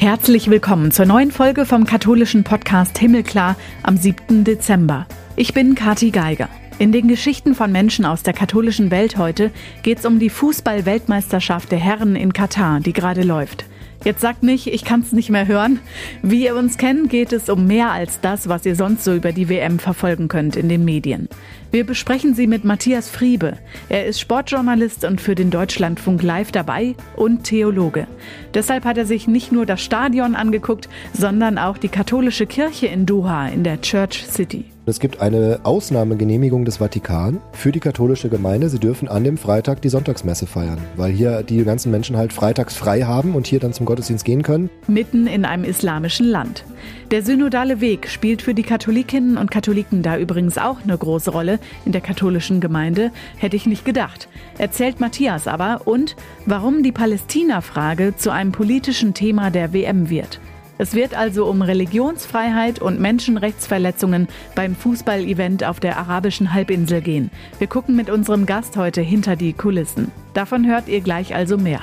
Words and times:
Herzlich 0.00 0.48
willkommen 0.48 0.92
zur 0.92 1.06
neuen 1.06 1.32
Folge 1.32 1.66
vom 1.66 1.84
katholischen 1.84 2.44
Podcast 2.44 2.96
Himmelklar 2.98 3.56
am 3.82 3.96
7. 3.96 4.44
Dezember. 4.44 5.08
Ich 5.34 5.54
bin 5.54 5.74
Kati 5.74 6.12
Geiger. 6.12 6.48
In 6.78 6.92
den 6.92 7.08
Geschichten 7.08 7.56
von 7.56 7.72
Menschen 7.72 8.04
aus 8.04 8.22
der 8.22 8.32
katholischen 8.32 8.92
Welt 8.92 9.16
heute 9.16 9.50
geht 9.82 9.98
es 9.98 10.06
um 10.06 10.20
die 10.20 10.30
Fußball-Weltmeisterschaft 10.30 11.72
der 11.72 11.80
Herren 11.80 12.14
in 12.14 12.32
Katar, 12.32 12.78
die 12.78 12.92
gerade 12.92 13.24
läuft. 13.24 13.64
Jetzt 14.04 14.20
sagt 14.20 14.44
nicht, 14.44 14.68
ich 14.68 14.84
kann 14.84 15.00
es 15.00 15.10
nicht 15.10 15.30
mehr 15.30 15.48
hören. 15.48 15.80
Wie 16.22 16.44
ihr 16.44 16.54
uns 16.54 16.78
kennt, 16.78 17.10
geht 17.10 17.32
es 17.32 17.48
um 17.48 17.66
mehr 17.66 17.90
als 17.90 18.20
das, 18.20 18.48
was 18.48 18.64
ihr 18.64 18.76
sonst 18.76 19.02
so 19.02 19.12
über 19.12 19.32
die 19.32 19.48
WM 19.48 19.80
verfolgen 19.80 20.28
könnt 20.28 20.54
in 20.54 20.68
den 20.68 20.84
Medien. 20.84 21.28
Wir 21.70 21.84
besprechen 21.84 22.34
sie 22.34 22.46
mit 22.46 22.64
Matthias 22.64 23.10
Friebe. 23.10 23.58
Er 23.90 24.06
ist 24.06 24.20
Sportjournalist 24.20 25.04
und 25.04 25.20
für 25.20 25.34
den 25.34 25.50
Deutschlandfunk 25.50 26.22
live 26.22 26.50
dabei 26.50 26.94
und 27.14 27.44
Theologe. 27.44 28.06
Deshalb 28.54 28.86
hat 28.86 28.96
er 28.96 29.04
sich 29.04 29.28
nicht 29.28 29.52
nur 29.52 29.66
das 29.66 29.82
Stadion 29.82 30.34
angeguckt, 30.34 30.88
sondern 31.12 31.58
auch 31.58 31.76
die 31.76 31.90
katholische 31.90 32.46
Kirche 32.46 32.86
in 32.86 33.04
Doha 33.04 33.48
in 33.48 33.64
der 33.64 33.82
Church 33.82 34.24
City. 34.26 34.64
Es 34.88 35.00
gibt 35.00 35.20
eine 35.20 35.60
Ausnahmegenehmigung 35.64 36.64
des 36.64 36.78
Vatikan 36.78 37.42
für 37.52 37.72
die 37.72 37.80
katholische 37.80 38.30
Gemeinde. 38.30 38.70
Sie 38.70 38.78
dürfen 38.78 39.06
an 39.06 39.22
dem 39.22 39.36
Freitag 39.36 39.82
die 39.82 39.90
Sonntagsmesse 39.90 40.46
feiern, 40.46 40.78
weil 40.96 41.12
hier 41.12 41.42
die 41.42 41.62
ganzen 41.62 41.90
Menschen 41.90 42.16
halt 42.16 42.32
freitags 42.32 42.74
frei 42.74 43.02
haben 43.02 43.34
und 43.34 43.46
hier 43.46 43.60
dann 43.60 43.74
zum 43.74 43.84
Gottesdienst 43.84 44.24
gehen 44.24 44.42
können. 44.42 44.70
Mitten 44.86 45.26
in 45.26 45.44
einem 45.44 45.64
islamischen 45.64 46.24
Land. 46.24 46.64
Der 47.10 47.22
synodale 47.22 47.82
Weg 47.82 48.08
spielt 48.08 48.40
für 48.40 48.54
die 48.54 48.62
Katholikinnen 48.62 49.36
und 49.36 49.50
Katholiken 49.50 50.02
da 50.02 50.16
übrigens 50.16 50.56
auch 50.56 50.78
eine 50.82 50.96
große 50.96 51.32
Rolle 51.32 51.57
in 51.84 51.92
der 51.92 52.00
katholischen 52.00 52.60
Gemeinde, 52.60 53.12
hätte 53.36 53.56
ich 53.56 53.66
nicht 53.66 53.84
gedacht. 53.84 54.28
Erzählt 54.58 55.00
Matthias 55.00 55.46
aber 55.46 55.82
und 55.86 56.16
warum 56.46 56.82
die 56.82 56.92
Palästina-Frage 56.92 58.16
zu 58.16 58.30
einem 58.30 58.52
politischen 58.52 59.14
Thema 59.14 59.50
der 59.50 59.72
WM 59.72 60.10
wird. 60.10 60.40
Es 60.78 60.94
wird 60.94 61.14
also 61.14 61.46
um 61.46 61.60
Religionsfreiheit 61.60 62.80
und 62.80 63.00
Menschenrechtsverletzungen 63.00 64.28
beim 64.54 64.76
Fußballevent 64.76 65.64
auf 65.64 65.80
der 65.80 65.98
arabischen 65.98 66.54
Halbinsel 66.54 67.00
gehen. 67.00 67.30
Wir 67.58 67.66
gucken 67.66 67.96
mit 67.96 68.10
unserem 68.10 68.46
Gast 68.46 68.76
heute 68.76 69.00
hinter 69.00 69.34
die 69.34 69.52
Kulissen. 69.52 70.12
Davon 70.34 70.66
hört 70.66 70.88
ihr 70.88 71.00
gleich 71.00 71.34
also 71.34 71.58
mehr. 71.58 71.80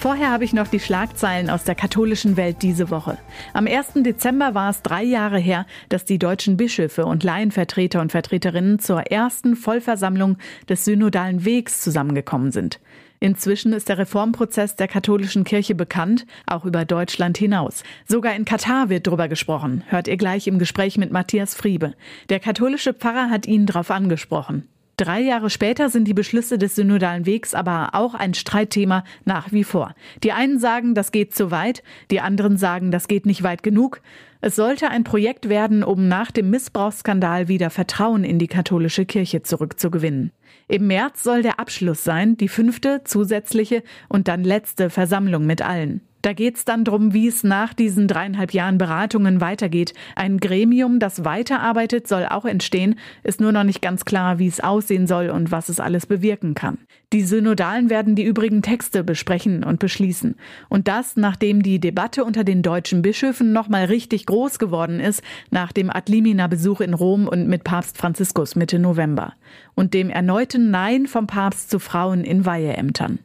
Vorher 0.00 0.30
habe 0.30 0.44
ich 0.44 0.54
noch 0.54 0.66
die 0.66 0.80
Schlagzeilen 0.80 1.50
aus 1.50 1.64
der 1.64 1.74
katholischen 1.74 2.38
Welt 2.38 2.62
diese 2.62 2.88
Woche. 2.88 3.18
Am 3.52 3.66
1. 3.66 3.88
Dezember 3.96 4.54
war 4.54 4.70
es 4.70 4.80
drei 4.80 5.02
Jahre 5.02 5.38
her, 5.38 5.66
dass 5.90 6.06
die 6.06 6.18
deutschen 6.18 6.56
Bischöfe 6.56 7.04
und 7.04 7.22
Laienvertreter 7.22 8.00
und 8.00 8.10
Vertreterinnen 8.10 8.78
zur 8.78 9.02
ersten 9.12 9.56
Vollversammlung 9.56 10.38
des 10.70 10.86
synodalen 10.86 11.44
Wegs 11.44 11.82
zusammengekommen 11.82 12.50
sind. 12.50 12.80
Inzwischen 13.18 13.74
ist 13.74 13.90
der 13.90 13.98
Reformprozess 13.98 14.74
der 14.74 14.88
katholischen 14.88 15.44
Kirche 15.44 15.74
bekannt, 15.74 16.24
auch 16.46 16.64
über 16.64 16.86
Deutschland 16.86 17.36
hinaus. 17.36 17.82
Sogar 18.08 18.34
in 18.34 18.46
Katar 18.46 18.88
wird 18.88 19.06
darüber 19.06 19.28
gesprochen. 19.28 19.84
Hört 19.88 20.08
ihr 20.08 20.16
gleich 20.16 20.46
im 20.46 20.58
Gespräch 20.58 20.96
mit 20.96 21.12
Matthias 21.12 21.54
Friebe. 21.54 21.92
Der 22.30 22.40
katholische 22.40 22.94
Pfarrer 22.94 23.28
hat 23.28 23.44
ihn 23.44 23.66
darauf 23.66 23.90
angesprochen. 23.90 24.66
Drei 25.00 25.20
Jahre 25.22 25.48
später 25.48 25.88
sind 25.88 26.06
die 26.08 26.12
Beschlüsse 26.12 26.58
des 26.58 26.74
synodalen 26.74 27.24
Wegs 27.24 27.54
aber 27.54 27.94
auch 27.94 28.12
ein 28.12 28.34
Streitthema 28.34 29.02
nach 29.24 29.50
wie 29.50 29.64
vor. 29.64 29.94
Die 30.22 30.32
einen 30.32 30.58
sagen, 30.58 30.94
das 30.94 31.10
geht 31.10 31.34
zu 31.34 31.50
weit, 31.50 31.82
die 32.10 32.20
anderen 32.20 32.58
sagen, 32.58 32.90
das 32.90 33.08
geht 33.08 33.24
nicht 33.24 33.42
weit 33.42 33.62
genug. 33.62 34.02
Es 34.42 34.56
sollte 34.56 34.90
ein 34.90 35.02
Projekt 35.02 35.48
werden, 35.48 35.82
um 35.84 36.06
nach 36.06 36.30
dem 36.30 36.50
Missbrauchsskandal 36.50 37.48
wieder 37.48 37.70
Vertrauen 37.70 38.24
in 38.24 38.38
die 38.38 38.46
katholische 38.46 39.06
Kirche 39.06 39.42
zurückzugewinnen. 39.42 40.32
Im 40.68 40.86
März 40.86 41.22
soll 41.22 41.40
der 41.40 41.58
Abschluss 41.58 42.04
sein, 42.04 42.36
die 42.36 42.48
fünfte, 42.48 43.00
zusätzliche 43.02 43.82
und 44.10 44.28
dann 44.28 44.44
letzte 44.44 44.90
Versammlung 44.90 45.46
mit 45.46 45.62
allen. 45.62 46.02
Da 46.22 46.34
geht 46.34 46.56
es 46.56 46.64
dann 46.66 46.84
darum, 46.84 47.14
wie 47.14 47.28
es 47.28 47.44
nach 47.44 47.72
diesen 47.72 48.06
dreieinhalb 48.06 48.52
Jahren 48.52 48.76
Beratungen 48.76 49.40
weitergeht. 49.40 49.94
Ein 50.16 50.38
Gremium, 50.38 50.98
das 50.98 51.24
weiterarbeitet, 51.24 52.06
soll 52.06 52.26
auch 52.26 52.44
entstehen, 52.44 52.96
ist 53.22 53.40
nur 53.40 53.52
noch 53.52 53.64
nicht 53.64 53.80
ganz 53.80 54.04
klar, 54.04 54.38
wie 54.38 54.46
es 54.46 54.60
aussehen 54.60 55.06
soll 55.06 55.30
und 55.30 55.50
was 55.50 55.70
es 55.70 55.80
alles 55.80 56.06
bewirken 56.06 56.54
kann. 56.54 56.78
Die 57.12 57.22
Synodalen 57.22 57.90
werden 57.90 58.14
die 58.14 58.24
übrigen 58.24 58.62
Texte 58.62 59.02
besprechen 59.02 59.64
und 59.64 59.80
beschließen. 59.80 60.36
Und 60.68 60.88
das, 60.88 61.16
nachdem 61.16 61.62
die 61.62 61.80
Debatte 61.80 62.24
unter 62.24 62.44
den 62.44 62.62
deutschen 62.62 63.02
Bischöfen 63.02 63.52
nochmal 63.52 63.86
richtig 63.86 64.26
groß 64.26 64.58
geworden 64.58 65.00
ist, 65.00 65.22
nach 65.50 65.72
dem 65.72 65.90
Adlimina-Besuch 65.90 66.80
in 66.80 66.94
Rom 66.94 67.26
und 67.26 67.48
mit 67.48 67.64
Papst 67.64 67.96
Franziskus 67.96 68.56
Mitte 68.56 68.78
November. 68.78 69.32
Und 69.74 69.94
dem 69.94 70.10
erneuten 70.10 70.70
Nein 70.70 71.06
vom 71.06 71.26
Papst 71.26 71.70
zu 71.70 71.78
Frauen 71.78 72.24
in 72.24 72.44
Weiheämtern. 72.44 73.18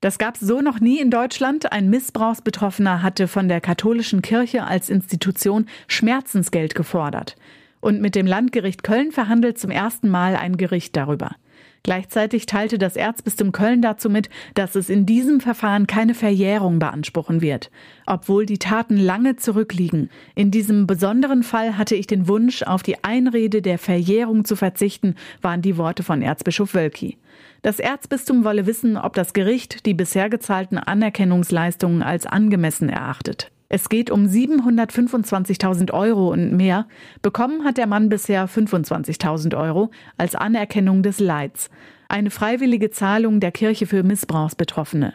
Das 0.00 0.16
gab 0.16 0.36
es 0.36 0.40
so 0.40 0.62
noch 0.62 0.80
nie 0.80 0.98
in 0.98 1.10
Deutschland. 1.10 1.72
Ein 1.72 1.90
Missbrauchsbetroffener 1.90 3.02
hatte 3.02 3.28
von 3.28 3.48
der 3.48 3.60
katholischen 3.60 4.22
Kirche 4.22 4.64
als 4.64 4.88
Institution 4.88 5.66
Schmerzensgeld 5.88 6.74
gefordert. 6.74 7.36
Und 7.80 8.00
mit 8.00 8.14
dem 8.14 8.26
Landgericht 8.26 8.82
Köln 8.82 9.12
verhandelt 9.12 9.58
zum 9.58 9.70
ersten 9.70 10.08
Mal 10.08 10.36
ein 10.36 10.56
Gericht 10.56 10.96
darüber. 10.96 11.36
Gleichzeitig 11.82 12.46
teilte 12.46 12.78
das 12.78 12.96
Erzbistum 12.96 13.52
Köln 13.52 13.82
dazu 13.82 14.08
mit, 14.10 14.30
dass 14.54 14.74
es 14.74 14.88
in 14.88 15.04
diesem 15.06 15.40
Verfahren 15.40 15.86
keine 15.86 16.14
Verjährung 16.14 16.78
beanspruchen 16.78 17.40
wird, 17.42 17.70
obwohl 18.06 18.44
die 18.44 18.58
Taten 18.58 18.96
lange 18.96 19.36
zurückliegen. 19.36 20.10
In 20.34 20.50
diesem 20.50 20.86
besonderen 20.86 21.42
Fall 21.42 21.78
hatte 21.78 21.94
ich 21.94 22.06
den 22.06 22.28
Wunsch, 22.28 22.62
auf 22.62 22.82
die 22.82 23.02
Einrede 23.04 23.62
der 23.62 23.78
Verjährung 23.78 24.44
zu 24.44 24.56
verzichten, 24.56 25.14
waren 25.40 25.62
die 25.62 25.78
Worte 25.78 26.02
von 26.02 26.20
Erzbischof 26.20 26.74
Wölki. 26.74 27.16
Das 27.62 27.78
Erzbistum 27.78 28.44
wolle 28.44 28.66
wissen, 28.66 28.96
ob 28.96 29.14
das 29.14 29.34
Gericht 29.34 29.84
die 29.84 29.94
bisher 29.94 30.30
gezahlten 30.30 30.78
Anerkennungsleistungen 30.78 32.02
als 32.02 32.26
angemessen 32.26 32.88
erachtet. 32.88 33.50
Es 33.68 33.88
geht 33.88 34.10
um 34.10 34.26
725.000 34.26 35.92
Euro 35.92 36.32
und 36.32 36.56
mehr. 36.56 36.88
Bekommen 37.22 37.64
hat 37.64 37.76
der 37.76 37.86
Mann 37.86 38.08
bisher 38.08 38.48
25.000 38.48 39.56
Euro 39.56 39.90
als 40.16 40.34
Anerkennung 40.34 41.02
des 41.02 41.20
Leids. 41.20 41.70
Eine 42.08 42.30
freiwillige 42.30 42.90
Zahlung 42.90 43.38
der 43.38 43.52
Kirche 43.52 43.86
für 43.86 44.02
Missbrauchsbetroffene. 44.02 45.14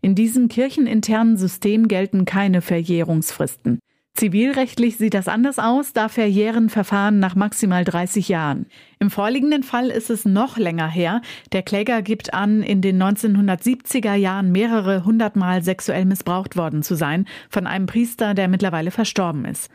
In 0.00 0.16
diesem 0.16 0.48
kircheninternen 0.48 1.36
System 1.36 1.86
gelten 1.86 2.24
keine 2.24 2.60
Verjährungsfristen. 2.60 3.78
Zivilrechtlich 4.14 4.98
sieht 4.98 5.14
das 5.14 5.26
anders 5.26 5.58
aus, 5.58 5.94
da 5.94 6.08
verjähren 6.08 6.68
Verfahren 6.68 7.18
nach 7.18 7.34
maximal 7.34 7.82
30 7.82 8.28
Jahren. 8.28 8.66
Im 8.98 9.10
vorliegenden 9.10 9.62
Fall 9.62 9.88
ist 9.88 10.10
es 10.10 10.26
noch 10.26 10.58
länger 10.58 10.86
her. 10.86 11.22
Der 11.52 11.62
Kläger 11.62 12.02
gibt 12.02 12.34
an, 12.34 12.62
in 12.62 12.82
den 12.82 13.02
1970er 13.02 14.14
Jahren 14.14 14.52
mehrere 14.52 15.06
hundertmal 15.06 15.62
sexuell 15.62 16.04
missbraucht 16.04 16.56
worden 16.56 16.82
zu 16.82 16.94
sein 16.94 17.26
von 17.48 17.66
einem 17.66 17.86
Priester, 17.86 18.34
der 18.34 18.48
mittlerweile 18.48 18.90
verstorben 18.90 19.46
ist. 19.46 19.70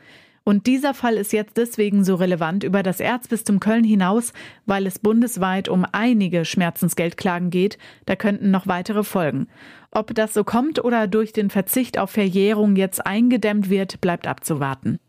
Und 0.47 0.65
dieser 0.65 0.93
Fall 0.93 1.15
ist 1.15 1.33
jetzt 1.33 1.57
deswegen 1.57 2.05
so 2.05 2.15
relevant 2.15 2.63
über 2.63 2.81
das 2.81 3.01
Erzbistum 3.01 3.59
Köln 3.59 3.83
hinaus, 3.83 4.31
weil 4.65 4.87
es 4.87 4.97
bundesweit 4.97 5.67
um 5.67 5.85
einige 5.91 6.45
Schmerzensgeldklagen 6.45 7.49
geht. 7.49 7.77
Da 8.05 8.15
könnten 8.15 8.49
noch 8.49 8.65
weitere 8.65 9.03
folgen. 9.03 9.47
Ob 9.91 10.15
das 10.15 10.33
so 10.33 10.45
kommt 10.45 10.81
oder 10.81 11.05
durch 11.07 11.33
den 11.33 11.49
Verzicht 11.49 11.97
auf 11.97 12.11
Verjährung 12.11 12.77
jetzt 12.77 13.05
eingedämmt 13.05 13.69
wird, 13.69 13.99
bleibt 13.99 14.25
abzuwarten. 14.25 14.99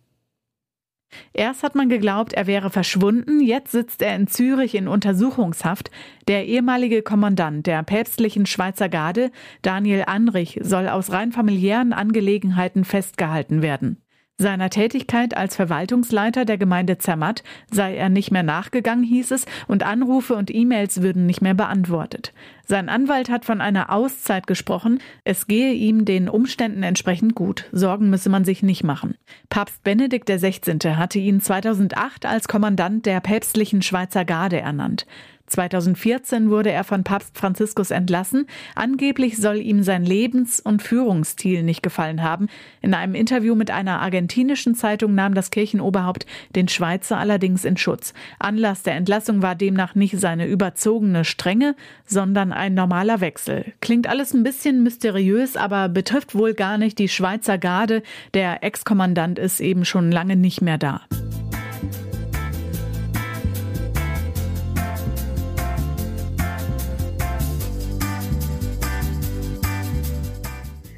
Erst 1.33 1.63
hat 1.63 1.77
man 1.77 1.89
geglaubt, 1.89 2.33
er 2.33 2.49
wäre 2.49 2.71
verschwunden, 2.71 3.41
jetzt 3.41 3.71
sitzt 3.71 4.03
er 4.03 4.17
in 4.17 4.27
Zürich 4.27 4.75
in 4.75 4.89
Untersuchungshaft. 4.89 5.93
Der 6.27 6.47
ehemalige 6.47 7.03
Kommandant 7.03 7.69
der 7.69 7.85
päpstlichen 7.85 8.45
Schweizer 8.45 8.89
Garde, 8.89 9.31
Daniel 9.63 10.03
Anrich, 10.05 10.59
soll 10.63 10.89
aus 10.89 11.13
rein 11.13 11.31
familiären 11.31 11.93
Angelegenheiten 11.93 12.85
festgehalten 12.85 13.63
werden. 13.63 14.03
Seiner 14.41 14.71
Tätigkeit 14.71 15.37
als 15.37 15.57
Verwaltungsleiter 15.57 16.45
der 16.45 16.59
Gemeinde 16.59 16.97
Zermatt 16.97 17.43
sei 17.73 17.97
er 17.97 18.09
nicht 18.09 18.31
mehr 18.31 18.45
nachgegangen, 18.45 19.03
hieß 19.03 19.33
es, 19.33 19.47
und 19.67 19.83
Anrufe 19.83 20.37
und 20.37 20.55
E-Mails 20.55 21.03
würden 21.03 21.27
nicht 21.27 21.43
mehr 21.43 21.55
beantwortet. 21.55 22.33
Sein 22.65 22.89
Anwalt 22.89 23.31
hat 23.31 23.45
von 23.45 23.61
einer 23.61 23.91
Auszeit 23.91 24.47
gesprochen. 24.47 25.01
Es 25.25 25.49
gehe 25.49 25.73
ihm 25.73 26.05
den 26.05 26.29
Umständen 26.29 26.85
entsprechend 26.85 27.35
gut. 27.35 27.65
Sorgen 27.73 28.11
müsse 28.11 28.31
man 28.31 28.45
sich 28.45 28.63
nicht 28.63 28.85
machen. 28.85 29.17
Papst 29.49 29.83
Benedikt 29.83 30.29
XVI. 30.29 30.95
hatte 30.95 31.19
ihn 31.19 31.41
2008 31.41 32.25
als 32.25 32.47
Kommandant 32.47 33.07
der 33.07 33.19
päpstlichen 33.19 33.83
Schweizer 33.83 34.25
Garde 34.25 34.61
ernannt. 34.61 35.05
2014 35.49 36.51
wurde 36.51 36.71
er 36.71 36.85
von 36.85 37.05
Papst 37.05 37.37
Franziskus 37.37 37.91
entlassen. 37.91 38.47
Angeblich 38.75 39.37
soll 39.37 39.57
ihm 39.57 39.83
sein 39.83 40.05
Lebens- 40.05 40.61
und 40.61 40.83
Führungsstil 40.83 41.63
nicht 41.63 41.83
gefallen 41.83 42.23
haben. 42.23 42.49
In 42.81 42.95
einem 42.95 43.15
Interview 43.15 43.55
mit 43.55 43.71
einer 43.71 44.01
argentinischen 44.01 44.75
Zeitung 44.75 45.15
nahm 45.15 45.35
das 45.35 45.51
Kirchenoberhaupt 45.51 46.27
den 46.55 46.69
Schweizer 46.69 47.19
allerdings 47.19 47.65
in 47.65 47.77
Schutz. 47.77 48.15
Anlass 48.39 48.83
der 48.83 48.95
Entlassung 48.95 49.43
war 49.43 49.55
demnach 49.55 49.95
nicht 49.95 50.19
seine 50.19 50.47
überzogene 50.47 51.25
Strenge, 51.25 51.75
sondern 52.07 52.53
ein 52.53 52.75
normaler 52.75 53.21
Wechsel. 53.21 53.73
Klingt 53.81 54.09
alles 54.09 54.35
ein 54.35 54.43
bisschen 54.43 54.83
mysteriös, 54.83 55.57
aber 55.57 55.89
betrifft 55.89 56.35
wohl 56.35 56.55
gar 56.55 56.79
nicht 56.79 56.99
die 56.99 57.09
Schweizer 57.09 57.59
Garde. 57.59 58.03
Der 58.35 58.63
Ex-Kommandant 58.63 59.39
ist 59.39 59.61
eben 59.61 59.85
schon 59.85 60.11
lange 60.11 60.37
nicht 60.37 60.61
mehr 60.63 60.79
da. 60.79 61.03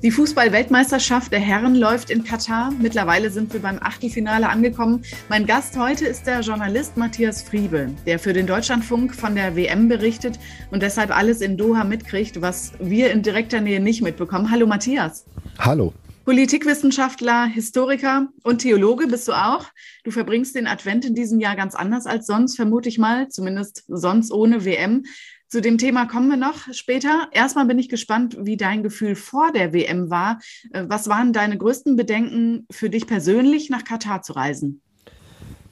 Die 0.02 0.10
Fußball-Weltmeisterschaft 0.10 1.30
der 1.30 1.40
Herren 1.40 1.74
läuft 1.74 2.08
in 2.08 2.24
Katar. 2.24 2.70
Mittlerweile 2.70 3.28
sind 3.28 3.52
wir 3.52 3.60
beim 3.60 3.78
Achtelfinale 3.82 4.48
angekommen. 4.48 5.02
Mein 5.28 5.44
Gast 5.44 5.76
heute 5.76 6.06
ist 6.06 6.26
der 6.26 6.40
Journalist 6.40 6.96
Matthias 6.96 7.42
Friebe, 7.42 7.90
der 8.06 8.18
für 8.18 8.32
den 8.32 8.46
Deutschlandfunk 8.46 9.14
von 9.14 9.34
der 9.34 9.56
WM 9.56 9.88
berichtet 9.88 10.38
und 10.70 10.82
deshalb 10.82 11.14
alles 11.14 11.42
in 11.42 11.58
Doha 11.58 11.84
mitkriegt, 11.84 12.40
was 12.40 12.72
wir 12.80 13.10
in 13.10 13.20
direkter 13.20 13.60
Nähe 13.60 13.78
nicht 13.78 14.00
mitbekommen. 14.00 14.50
Hallo 14.50 14.66
Matthias. 14.66 15.26
Hallo. 15.58 15.92
Politikwissenschaftler, 16.24 17.46
Historiker 17.46 18.28
und 18.42 18.58
Theologe 18.58 19.06
bist 19.06 19.28
du 19.28 19.32
auch. 19.32 19.66
Du 20.04 20.10
verbringst 20.10 20.54
den 20.54 20.66
Advent 20.66 21.04
in 21.04 21.14
diesem 21.14 21.40
Jahr 21.40 21.56
ganz 21.56 21.74
anders 21.74 22.06
als 22.06 22.26
sonst, 22.26 22.56
vermute 22.56 22.88
ich 22.88 22.98
mal, 22.98 23.28
zumindest 23.28 23.84
sonst 23.88 24.32
ohne 24.32 24.64
WM. 24.64 25.04
Zu 25.50 25.60
dem 25.60 25.78
Thema 25.78 26.06
kommen 26.06 26.28
wir 26.30 26.36
noch 26.36 26.72
später. 26.72 27.26
Erstmal 27.32 27.66
bin 27.66 27.76
ich 27.76 27.88
gespannt, 27.88 28.36
wie 28.38 28.56
dein 28.56 28.84
Gefühl 28.84 29.16
vor 29.16 29.50
der 29.52 29.72
WM 29.72 30.08
war. 30.08 30.38
Äh, 30.72 30.84
was 30.86 31.08
waren 31.08 31.32
deine 31.32 31.58
größten 31.58 31.96
Bedenken 31.96 32.66
für 32.70 32.88
dich 32.88 33.08
persönlich, 33.08 33.68
nach 33.68 33.82
Katar 33.82 34.22
zu 34.22 34.34
reisen? 34.34 34.80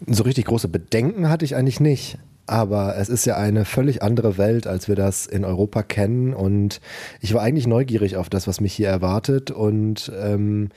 So 0.04 0.24
richtig 0.24 0.46
große 0.46 0.66
Bedenken 0.66 1.28
hatte 1.28 1.44
ich 1.44 1.54
eigentlich 1.54 1.78
nicht. 1.78 2.18
Aber 2.48 2.96
es 2.96 3.08
ist 3.08 3.24
ja 3.24 3.36
eine 3.36 3.64
völlig 3.64 4.02
andere 4.02 4.36
Welt, 4.36 4.66
als 4.66 4.88
wir 4.88 4.96
das 4.96 5.26
in 5.26 5.44
Europa 5.44 5.84
kennen. 5.84 6.34
Und 6.34 6.80
ich 7.20 7.32
war 7.32 7.42
eigentlich 7.42 7.68
neugierig 7.68 8.16
auf 8.16 8.28
das, 8.28 8.48
was 8.48 8.60
mich 8.60 8.72
hier 8.72 8.88
erwartet. 8.88 9.52
Und 9.52 10.10
ähm, 10.20 10.70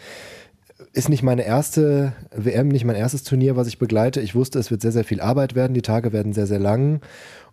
ist 0.93 1.09
nicht 1.09 1.23
meine 1.23 1.43
erste 1.43 2.13
WM, 2.35 2.67
nicht 2.67 2.85
mein 2.85 2.95
erstes 2.95 3.23
Turnier, 3.23 3.55
was 3.55 3.67
ich 3.67 3.79
begleite. 3.79 4.21
Ich 4.21 4.35
wusste, 4.35 4.59
es 4.59 4.69
wird 4.69 4.83
sehr, 4.83 4.91
sehr 4.91 5.05
viel 5.05 5.21
Arbeit 5.21 5.55
werden. 5.55 5.73
Die 5.73 5.81
Tage 5.81 6.13
werden 6.13 6.33
sehr, 6.33 6.45
sehr 6.45 6.59
lang. 6.59 7.01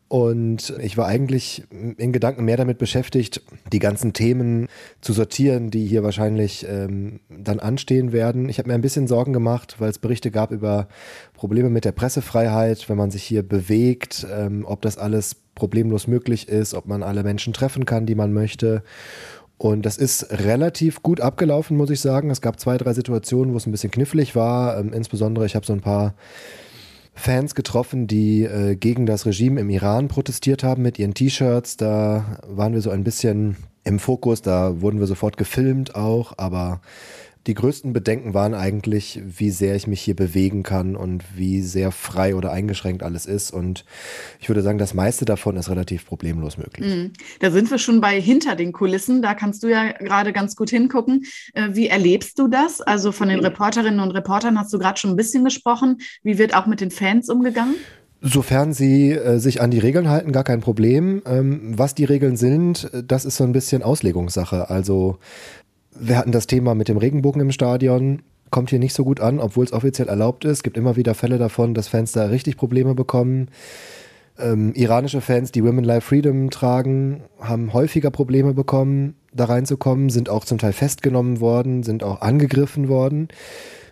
Und 0.09 0.73
ich 0.81 0.97
war 0.97 1.07
eigentlich 1.07 1.65
in 1.71 2.13
Gedanken 2.13 2.47
mehr 2.47 2.57
damit 2.57 2.79
beschäftigt, 2.79 3.43
die 3.71 3.79
ganzen 3.79 4.15
Themen 4.15 4.67
zu 5.03 5.13
sortieren, 5.13 5.71
die 5.71 5.87
hier 5.87 6.03
wahrscheinlich 6.03 6.67
ähm, 6.67 7.21
dann 7.29 7.61
anstehen 7.61 8.11
werden. 8.11 8.49
Ich 8.49 8.59
habe 8.59 8.69
mir 8.69 8.75
ein 8.75 8.81
bisschen 8.81 9.07
Sorgen 9.07 9.35
gemacht, 9.35 9.77
weil 9.79 9.91
es 9.91 9.99
Berichte 9.99 10.31
gab 10.31 10.51
über 10.51 10.89
Probleme 11.35 11.69
mit 11.69 11.85
der 11.85 11.93
Pressefreiheit, 11.93 12.89
wenn 12.89 12.97
man 12.97 13.11
sich 13.11 13.23
hier 13.23 13.43
bewegt, 13.43 14.27
ähm, 14.35 14.65
ob 14.67 14.81
das 14.81 14.97
alles 14.97 15.37
problemlos 15.55 16.07
möglich 16.07 16.49
ist, 16.49 16.73
ob 16.73 16.87
man 16.87 17.03
alle 17.03 17.23
Menschen 17.23 17.53
treffen 17.53 17.85
kann, 17.85 18.07
die 18.07 18.15
man 18.15 18.33
möchte. 18.33 18.83
Und 19.59 19.85
das 19.85 19.99
ist 19.99 20.31
relativ 20.31 21.03
gut 21.03 21.21
abgelaufen, 21.21 21.77
muss 21.77 21.91
ich 21.91 22.01
sagen. 22.01 22.31
Es 22.31 22.41
gab 22.41 22.59
zwei, 22.59 22.79
drei 22.79 22.95
Situationen, 22.95 23.53
wo 23.53 23.59
es 23.59 23.67
ein 23.67 23.73
bisschen 23.73 23.91
knifflig 23.91 24.35
war. 24.35 24.79
Ähm, 24.79 24.95
insbesondere, 24.95 25.45
ich 25.45 25.55
habe 25.55 25.67
so 25.67 25.75
ein 25.75 25.81
paar 25.81 26.15
Fans 27.19 27.55
getroffen, 27.55 28.07
die 28.07 28.45
äh, 28.45 28.77
gegen 28.77 29.07
das 29.07 29.27
Regime 29.27 29.61
im 29.61 29.71
Iran 29.71 30.09
protestiert 30.09 30.63
haben 30.63 30.83
mit 30.83 30.99
ihren 30.99 31.15
T-Shirts. 31.15 31.77
Da 31.77 32.39
waren 32.47 32.73
wir 32.73 32.81
so 32.81 32.91
ein 32.91 33.05
bisschen 33.05 33.57
im 33.85 33.99
Fokus, 33.99 34.43
da 34.43 34.81
wurden 34.81 35.01
wir 35.01 35.07
sofort 35.07 35.37
gefilmt 35.37 35.95
auch, 35.95 36.35
aber 36.37 36.81
die 37.49 37.55
größten 37.55 37.95
Bedenken 37.95 38.35
waren 38.35 38.53
eigentlich, 38.53 39.23
wie 39.25 39.51
sehr 39.51 39.75
ich 39.75 39.87
mich 39.87 40.03
hier 40.03 40.15
bewegen 40.15 40.63
kann 40.63 40.97
und 40.97 41.25
wie 41.35 41.63
sehr 41.63 41.93
frei 41.93 42.37
oder 42.37 42.53
eingeschränkt 42.53 43.03
alles 43.03 43.25
ist. 43.25 43.51
Und 43.51 43.87
ich 44.39 44.51
würde 44.51 44.61
sagen, 44.61 44.77
das 44.77 44.93
meiste 44.93 45.25
davon 45.25 45.57
ist 45.57 45.71
relativ 45.71 46.05
problemlos 46.05 46.59
möglich. 46.59 46.95
Mhm. 46.95 47.13
Da 47.41 47.51
sind 47.51 47.71
wir 47.71 47.79
schon 47.79 48.03
bei 48.03 48.21
hinter 48.21 48.55
den 48.55 48.73
Kulissen. 48.73 49.23
Da 49.23 49.33
kannst 49.33 49.63
du 49.63 49.69
ja 49.69 49.93
gerade 49.93 50.35
ganz 50.35 50.57
gut 50.57 50.69
hingucken. 50.69 51.25
Äh, 51.55 51.71
wie 51.73 51.89
erlebst 51.89 52.39
du 52.39 52.49
das? 52.49 52.83
Also 52.83 53.13
von 53.13 53.31
den 53.31 53.41
Reporterinnen 53.41 54.01
und 54.01 54.11
Reportern 54.11 54.59
hast 54.59 54.71
du 54.75 54.79
gerade 54.79 55.01
schon 55.01 55.13
ein 55.13 55.17
bisschen 55.17 55.43
gesprochen. 55.43 56.03
Wie 56.23 56.37
wird 56.37 56.55
auch 56.55 56.67
mit 56.67 56.83
den 56.83 56.91
Fans 56.91 57.31
umgegangen? 57.31 57.77
Sofern 58.21 58.75
sie 58.75 59.13
äh, 59.13 59.39
sich 59.39 59.63
an 59.63 59.71
die 59.71 59.79
Regeln 59.79 60.11
halten, 60.11 60.33
gar 60.33 60.45
kein 60.45 60.61
Problem. 60.61 61.23
Ähm, 61.25 61.79
was 61.79 61.95
die 61.95 62.05
Regeln 62.05 62.37
sind, 62.37 62.91
das 63.07 63.25
ist 63.25 63.37
so 63.37 63.45
ein 63.45 63.53
bisschen 63.53 63.83
Auslegungssache. 63.83 64.69
Also 64.69 65.19
wir 65.95 66.17
hatten 66.17 66.33
das 66.33 66.47
Thema 66.47 66.75
mit 66.75 66.89
dem 66.89 66.97
Regenbogen 66.97 67.41
im 67.41 67.53
Stadion. 67.53 68.23
Kommt 68.51 68.71
hier 68.71 68.79
nicht 68.79 68.95
so 68.95 69.05
gut 69.05 69.21
an, 69.21 69.41
obwohl 69.41 69.65
es 69.65 69.73
offiziell 69.73 70.09
erlaubt 70.09 70.45
ist. 70.45 70.59
Es 70.59 70.63
Gibt 70.63 70.77
immer 70.77 70.97
wieder 70.97 71.15
Fälle 71.15 71.39
davon, 71.39 71.75
dass 71.75 71.89
Fans 71.89 72.13
da 72.13 72.27
richtig 72.27 72.57
Probleme 72.57 72.95
bekommen. 72.95 73.49
Ähm, 74.39 74.73
iranische 74.75 75.21
Fans, 75.21 75.53
die 75.53 75.65
Women 75.65 75.85
Life 75.85 76.09
Freedom 76.09 76.51
tragen, 76.51 77.23
haben 77.41 77.73
häufiger 77.73 78.11
Probleme 78.11 78.55
bekommen, 78.55 79.17
da 79.33 79.47
reinzukommen, 79.47 80.11
sind 80.11 80.29
auch 80.29 80.45
zum 80.45 80.59
Teil 80.59 80.73
festgenommen 80.73 81.41
worden, 81.41 81.83
sind 81.83 82.05
auch 82.05 82.21
angegriffen 82.21 82.89
worden. 82.89 83.29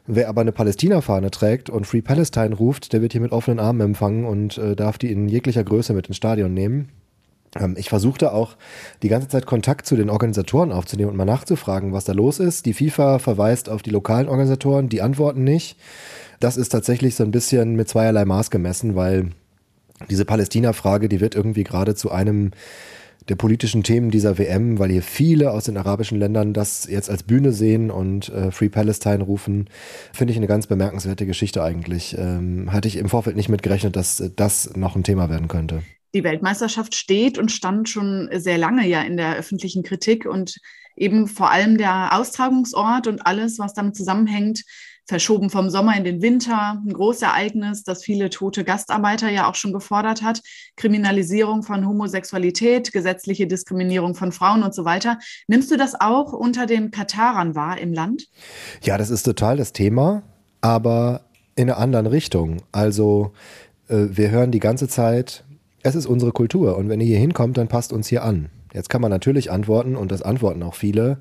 Wer 0.07 0.29
aber 0.29 0.43
eine 0.43 0.53
Palästina-Fahne 0.53 1.33
trägt 1.33 1.69
und 1.69 1.85
Free 1.85 2.01
Palestine 2.01 2.55
ruft, 2.55 2.93
der 2.93 3.03
wird 3.03 3.13
hier 3.13 3.21
mit 3.21 3.33
offenen 3.33 3.59
Armen 3.59 3.81
empfangen 3.81 4.25
und 4.25 4.57
äh, 4.57 4.77
darf 4.77 4.99
die 4.99 5.11
in 5.11 5.29
jeglicher 5.29 5.65
Größe 5.65 5.93
mit 5.95 6.07
ins 6.07 6.17
Stadion 6.17 6.55
nehmen. 6.55 6.91
Ähm, 7.59 7.75
ich 7.79 7.89
versuchte 7.89 8.33
auch 8.33 8.57
die 9.03 9.09
ganze 9.09 9.29
Zeit 9.29 9.47
Kontakt 9.47 9.87
zu 9.87 9.97
den 9.97 10.11
Organisatoren 10.11 10.73
aufzunehmen 10.73 11.11
und 11.11 11.17
mal 11.17 11.25
nachzufragen, 11.25 11.93
was 11.93 12.05
da 12.05 12.13
los 12.13 12.39
ist. 12.39 12.67
Die 12.67 12.75
FIFA 12.75 13.19
verweist 13.19 13.69
auf 13.69 13.83
die 13.83 13.91
lokalen 13.91 14.29
Organisatoren, 14.29 14.89
die 14.89 15.03
antworten 15.03 15.45
nicht. 15.45 15.77
Das 16.41 16.57
ist 16.57 16.71
tatsächlich 16.71 17.15
so 17.15 17.25
ein 17.25 17.31
bisschen 17.31 17.77
mit 17.77 17.89
zweierlei 17.89 18.25
Maß 18.25 18.51
gemessen, 18.51 18.95
weil 18.95 19.31
diese 20.11 20.27
Palästina-Frage, 20.27 21.09
die 21.09 21.21
wird 21.21 21.35
irgendwie 21.35 21.65
gerade 21.65 21.95
zu 21.95 22.11
einem 22.11 22.51
der 23.29 23.37
politischen 23.37 23.83
Themen 23.83 24.11
dieser 24.11 24.39
WM, 24.39 24.79
weil 24.79 24.91
hier 24.91 25.03
viele 25.03 25.51
aus 25.51 25.65
den 25.65 25.77
arabischen 25.77 26.19
Ländern 26.19 26.53
das 26.53 26.87
jetzt 26.89 27.11
als 27.11 27.25
Bühne 27.25 27.53
sehen 27.53 27.91
und 27.91 28.29
äh, 28.29 28.53
Free 28.53 28.69
Palestine 28.69 29.25
rufen, 29.25 29.69
finde 30.13 30.33
ich 30.33 30.37
eine 30.37 30.47
ganz 30.47 30.69
bemerkenswerte 30.69 31.27
Geschichte 31.27 31.63
eigentlich. 31.63 32.17
Ähm, 32.17 32.73
hatte 32.73 32.87
ich 32.87 32.97
im 32.99 33.09
Vorfeld 33.09 33.35
nicht 33.35 33.49
mit 33.49 33.65
gerechnet, 33.65 33.97
dass 33.97 34.21
äh, 34.21 34.31
das 34.35 34.77
noch 34.77 34.95
ein 34.95 35.03
Thema 35.03 35.29
werden 35.29 35.49
könnte 35.49 35.83
die 36.17 36.25
Weltmeisterschaft 36.25 36.95
steht 36.95 37.39
und 37.39 37.53
stand 37.53 37.89
schon 37.89 38.29
sehr 38.33 38.59
lange 38.59 38.87
ja 38.87 39.03
in 39.03 39.17
der 39.17 39.37
öffentlichen 39.37 39.83
Kritik 39.83 40.27
und 40.27 40.57
eben 40.97 41.29
vor 41.29 41.51
allem 41.51 41.77
der 41.77 42.19
Austragungsort 42.19 43.07
und 43.07 43.27
alles, 43.27 43.59
was 43.59 43.75
damit 43.75 43.97
zusammenhängt, 43.97 44.63
verschoben 45.09 45.51
vom 45.51 45.71
Sommer 45.71 45.97
in 45.97 46.05
den 46.05 46.21
Winter, 46.21 46.83
ein 46.85 46.93
Großereignis, 46.93 47.85
das 47.85 48.03
viele 48.03 48.29
tote 48.29 48.65
Gastarbeiter 48.65 49.31
ja 49.31 49.49
auch 49.49 49.55
schon 49.55 49.73
gefordert 49.73 50.23
hat, 50.23 50.41
Kriminalisierung 50.75 51.63
von 51.63 51.87
Homosexualität, 51.87 52.93
gesetzliche 52.93 53.47
Diskriminierung 53.47 54.15
von 54.15 54.33
Frauen 54.33 54.65
und 54.65 54.75
so 54.75 54.85
weiter. 54.85 55.19
Nimmst 55.47 55.71
du 55.71 55.77
das 55.77 56.01
auch 56.01 56.33
unter 56.33 56.67
den 56.67 56.91
Katarern 56.91 57.55
wahr 57.55 57.79
im 57.79 57.93
Land? 57.93 58.27
Ja, 58.83 58.99
das 58.99 59.11
ist 59.11 59.23
total 59.23 59.57
das 59.57 59.73
Thema, 59.73 60.23
aber 60.61 61.21
in 61.55 61.71
einer 61.71 61.79
anderen 61.79 62.07
Richtung. 62.07 62.63
Also 62.73 63.33
äh, 63.89 64.07
wir 64.11 64.31
hören 64.31 64.51
die 64.51 64.59
ganze 64.59 64.89
Zeit, 64.89 65.45
es 65.87 65.95
ist 65.95 66.07
unsere 66.07 66.33
Kultur 66.33 66.77
und 66.77 66.89
wenn 66.89 67.01
ihr 67.01 67.07
hier 67.07 67.19
hinkommt, 67.19 67.57
dann 67.57 67.69
passt 67.69 67.93
uns 67.93 68.09
hier 68.09 68.25
an. 68.25 68.49
Jetzt 68.75 68.91
kann 68.91 69.01
man 69.01 69.11
natürlich 69.11 69.51
antworten 69.51 69.95
und 69.95 70.11
das 70.11 70.21
antworten 70.21 70.63
auch 70.63 70.75
viele. 70.75 71.19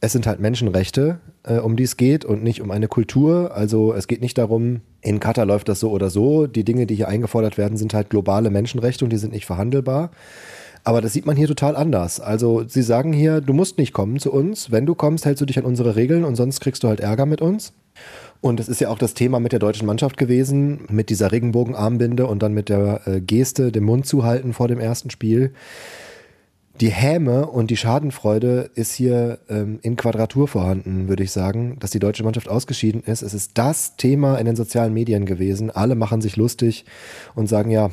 Es 0.00 0.12
sind 0.12 0.26
halt 0.26 0.40
Menschenrechte, 0.40 1.18
äh, 1.42 1.58
um 1.58 1.76
die 1.76 1.82
es 1.82 1.96
geht 1.96 2.24
und 2.24 2.42
nicht 2.42 2.62
um 2.62 2.70
eine 2.70 2.88
Kultur. 2.88 3.54
Also 3.54 3.92
es 3.92 4.06
geht 4.06 4.22
nicht 4.22 4.38
darum, 4.38 4.80
in 5.02 5.20
Katar 5.20 5.44
läuft 5.44 5.68
das 5.68 5.80
so 5.80 5.90
oder 5.90 6.10
so. 6.10 6.46
Die 6.46 6.64
Dinge, 6.64 6.86
die 6.86 6.94
hier 6.94 7.08
eingefordert 7.08 7.58
werden, 7.58 7.76
sind 7.76 7.92
halt 7.92 8.08
globale 8.08 8.50
Menschenrechte 8.50 9.04
und 9.04 9.10
die 9.10 9.18
sind 9.18 9.32
nicht 9.32 9.46
verhandelbar. 9.46 10.10
Aber 10.84 11.02
das 11.02 11.12
sieht 11.12 11.26
man 11.26 11.36
hier 11.36 11.48
total 11.48 11.76
anders. 11.76 12.20
Also 12.20 12.64
sie 12.66 12.82
sagen 12.82 13.12
hier, 13.12 13.40
du 13.40 13.52
musst 13.52 13.76
nicht 13.76 13.92
kommen 13.92 14.18
zu 14.18 14.32
uns. 14.32 14.70
Wenn 14.70 14.86
du 14.86 14.94
kommst, 14.94 15.26
hältst 15.26 15.42
du 15.42 15.46
dich 15.46 15.58
an 15.58 15.64
unsere 15.64 15.96
Regeln 15.96 16.24
und 16.24 16.36
sonst 16.36 16.60
kriegst 16.60 16.84
du 16.84 16.88
halt 16.88 17.00
Ärger 17.00 17.26
mit 17.26 17.42
uns. 17.42 17.74
Und 18.40 18.58
das 18.58 18.68
ist 18.68 18.80
ja 18.80 18.88
auch 18.88 18.98
das 18.98 19.14
Thema 19.14 19.38
mit 19.38 19.52
der 19.52 19.58
deutschen 19.58 19.86
Mannschaft 19.86 20.16
gewesen, 20.16 20.86
mit 20.88 21.10
dieser 21.10 21.30
Regenbogenarmbinde 21.30 22.26
und 22.26 22.42
dann 22.42 22.54
mit 22.54 22.68
der 22.68 23.06
äh, 23.06 23.20
Geste, 23.20 23.70
den 23.70 23.84
Mund 23.84 24.06
zuhalten 24.06 24.54
vor 24.54 24.66
dem 24.66 24.80
ersten 24.80 25.10
Spiel. 25.10 25.52
Die 26.80 26.90
Häme 26.90 27.46
und 27.46 27.70
die 27.70 27.76
Schadenfreude 27.76 28.70
ist 28.74 28.94
hier 28.94 29.40
ähm, 29.50 29.80
in 29.82 29.96
Quadratur 29.96 30.48
vorhanden, 30.48 31.08
würde 31.08 31.22
ich 31.22 31.30
sagen, 31.30 31.76
dass 31.78 31.90
die 31.90 31.98
deutsche 31.98 32.24
Mannschaft 32.24 32.48
ausgeschieden 32.48 33.02
ist. 33.02 33.20
Es 33.20 33.34
ist 33.34 33.58
das 33.58 33.96
Thema 33.96 34.36
in 34.36 34.46
den 34.46 34.56
sozialen 34.56 34.94
Medien 34.94 35.26
gewesen. 35.26 35.70
Alle 35.70 35.94
machen 35.94 36.22
sich 36.22 36.36
lustig 36.36 36.86
und 37.34 37.48
sagen, 37.48 37.70
ja, 37.70 37.90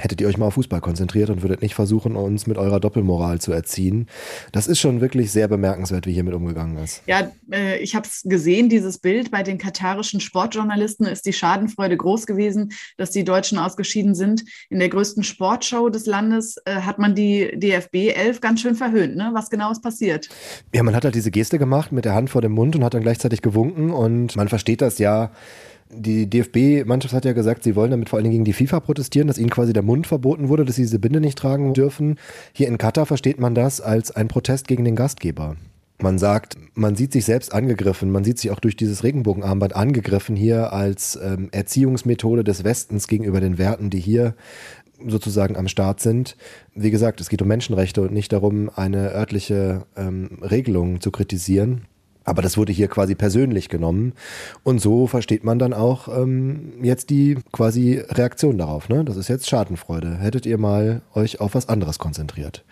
hättet 0.00 0.20
ihr 0.20 0.28
euch 0.28 0.38
mal 0.38 0.46
auf 0.46 0.54
Fußball 0.54 0.80
konzentriert 0.80 1.30
und 1.30 1.42
würdet 1.42 1.62
nicht 1.62 1.74
versuchen, 1.74 2.16
uns 2.16 2.46
mit 2.46 2.56
eurer 2.56 2.80
Doppelmoral 2.80 3.40
zu 3.40 3.52
erziehen. 3.52 4.06
Das 4.52 4.66
ist 4.66 4.80
schon 4.80 5.00
wirklich 5.00 5.30
sehr 5.30 5.46
bemerkenswert, 5.46 6.06
wie 6.06 6.12
hiermit 6.12 6.34
umgegangen 6.34 6.78
ist. 6.78 7.02
Ja, 7.06 7.30
äh, 7.52 7.78
ich 7.78 7.94
habe 7.94 8.06
es 8.06 8.22
gesehen, 8.24 8.68
dieses 8.68 8.98
Bild 8.98 9.30
bei 9.30 9.42
den 9.42 9.58
katarischen 9.58 10.20
Sportjournalisten 10.20 11.06
ist 11.06 11.26
die 11.26 11.32
Schadenfreude 11.32 11.96
groß 11.96 12.26
gewesen, 12.26 12.72
dass 12.96 13.10
die 13.10 13.24
Deutschen 13.24 13.58
ausgeschieden 13.58 14.14
sind. 14.14 14.44
In 14.70 14.78
der 14.78 14.88
größten 14.88 15.22
Sportshow 15.22 15.90
des 15.90 16.06
Landes 16.06 16.56
äh, 16.64 16.76
hat 16.76 16.98
man 16.98 17.14
die 17.14 17.50
DFB 17.54 18.16
11 18.16 18.40
ganz 18.40 18.60
schön 18.62 18.74
verhöhnt. 18.74 19.16
Ne? 19.16 19.30
Was 19.34 19.50
genau 19.50 19.70
ist 19.70 19.82
passiert? 19.82 20.28
Ja, 20.74 20.82
man 20.82 20.94
hat 20.94 21.04
halt 21.04 21.14
diese 21.14 21.30
Geste 21.30 21.58
gemacht 21.58 21.92
mit 21.92 22.04
der 22.04 22.14
Hand 22.14 22.30
vor 22.30 22.40
dem 22.40 22.52
Mund 22.52 22.74
und 22.74 22.84
hat 22.84 22.94
dann 22.94 23.02
gleichzeitig 23.02 23.42
gewunken 23.42 23.90
und 23.90 24.36
man 24.36 24.48
versteht 24.48 24.80
das 24.80 24.98
ja 24.98 25.30
die 25.92 26.30
DFB-Mannschaft 26.30 27.14
hat 27.14 27.24
ja 27.24 27.32
gesagt, 27.32 27.64
sie 27.64 27.74
wollen 27.74 27.90
damit 27.90 28.08
vor 28.08 28.16
allen 28.16 28.24
Dingen 28.24 28.44
gegen 28.44 28.44
die 28.44 28.52
FIFA 28.52 28.80
protestieren, 28.80 29.28
dass 29.28 29.38
ihnen 29.38 29.50
quasi 29.50 29.72
der 29.72 29.82
Mund 29.82 30.06
verboten 30.06 30.48
wurde, 30.48 30.64
dass 30.64 30.76
sie 30.76 30.82
diese 30.82 30.98
Binde 30.98 31.20
nicht 31.20 31.38
tragen 31.38 31.74
dürfen. 31.74 32.18
Hier 32.52 32.68
in 32.68 32.78
Katar 32.78 33.06
versteht 33.06 33.40
man 33.40 33.54
das 33.54 33.80
als 33.80 34.10
ein 34.10 34.28
Protest 34.28 34.68
gegen 34.68 34.84
den 34.84 34.96
Gastgeber. 34.96 35.56
Man 36.02 36.18
sagt, 36.18 36.56
man 36.74 36.96
sieht 36.96 37.12
sich 37.12 37.26
selbst 37.26 37.52
angegriffen, 37.52 38.10
man 38.10 38.24
sieht 38.24 38.38
sich 38.38 38.50
auch 38.50 38.60
durch 38.60 38.76
dieses 38.76 39.04
Regenbogenarmband 39.04 39.76
angegriffen 39.76 40.34
hier 40.34 40.72
als 40.72 41.18
ähm, 41.22 41.48
Erziehungsmethode 41.52 42.42
des 42.42 42.64
Westens 42.64 43.06
gegenüber 43.06 43.40
den 43.40 43.58
Werten, 43.58 43.90
die 43.90 44.00
hier 44.00 44.34
sozusagen 45.06 45.56
am 45.56 45.68
Start 45.68 46.00
sind. 46.00 46.36
Wie 46.74 46.90
gesagt, 46.90 47.20
es 47.20 47.28
geht 47.28 47.42
um 47.42 47.48
Menschenrechte 47.48 48.00
und 48.02 48.12
nicht 48.12 48.32
darum, 48.32 48.70
eine 48.74 49.12
örtliche 49.12 49.86
ähm, 49.96 50.38
Regelung 50.42 51.00
zu 51.00 51.10
kritisieren. 51.10 51.86
Aber 52.30 52.42
das 52.42 52.56
wurde 52.56 52.72
hier 52.72 52.86
quasi 52.86 53.16
persönlich 53.16 53.68
genommen. 53.68 54.12
Und 54.62 54.80
so 54.80 55.08
versteht 55.08 55.42
man 55.42 55.58
dann 55.58 55.72
auch 55.72 56.06
ähm, 56.06 56.74
jetzt 56.80 57.10
die 57.10 57.38
quasi 57.50 58.00
Reaktion 58.08 58.56
darauf. 58.56 58.88
Ne? 58.88 59.04
Das 59.04 59.16
ist 59.16 59.26
jetzt 59.26 59.48
Schadenfreude. 59.48 60.16
Hättet 60.16 60.46
ihr 60.46 60.56
mal 60.56 61.02
euch 61.12 61.40
auf 61.40 61.56
was 61.56 61.68
anderes 61.68 61.98
konzentriert, 61.98 62.64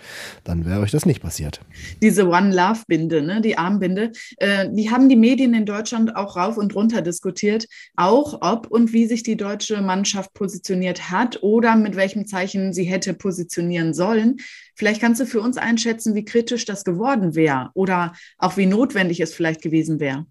dann 0.44 0.64
wäre 0.64 0.78
euch 0.78 0.92
das 0.92 1.06
nicht 1.06 1.20
passiert. 1.20 1.60
Diese 2.00 2.28
One 2.28 2.54
Love 2.54 2.82
Binde, 2.86 3.20
ne, 3.20 3.40
die 3.40 3.58
Armbinde, 3.58 4.12
äh, 4.36 4.68
die 4.70 4.92
haben 4.92 5.08
die 5.08 5.16
Medien 5.16 5.52
in 5.54 5.66
Deutschland 5.66 6.14
auch 6.14 6.36
rauf 6.36 6.56
und 6.56 6.76
runter 6.76 7.02
diskutiert. 7.02 7.66
Auch 7.96 8.38
ob 8.40 8.68
und 8.68 8.92
wie 8.92 9.08
sich 9.08 9.24
die 9.24 9.36
deutsche 9.36 9.82
Mannschaft 9.82 10.34
positioniert 10.34 11.10
hat 11.10 11.42
oder 11.42 11.74
mit 11.74 11.96
welchem 11.96 12.28
Zeichen 12.28 12.72
sie 12.72 12.84
hätte 12.84 13.12
positionieren 13.12 13.92
sollen. 13.92 14.36
Vielleicht 14.78 15.00
kannst 15.00 15.20
du 15.20 15.26
für 15.26 15.40
uns 15.40 15.56
einschätzen, 15.56 16.14
wie 16.14 16.24
kritisch 16.24 16.64
das 16.64 16.84
geworden 16.84 17.34
wäre 17.34 17.70
oder 17.74 18.12
auch 18.38 18.56
wie 18.56 18.66
notwendig 18.66 19.18
es 19.18 19.34
vielleicht 19.34 19.47
gewesen 19.56 20.00
wäre. 20.00 20.26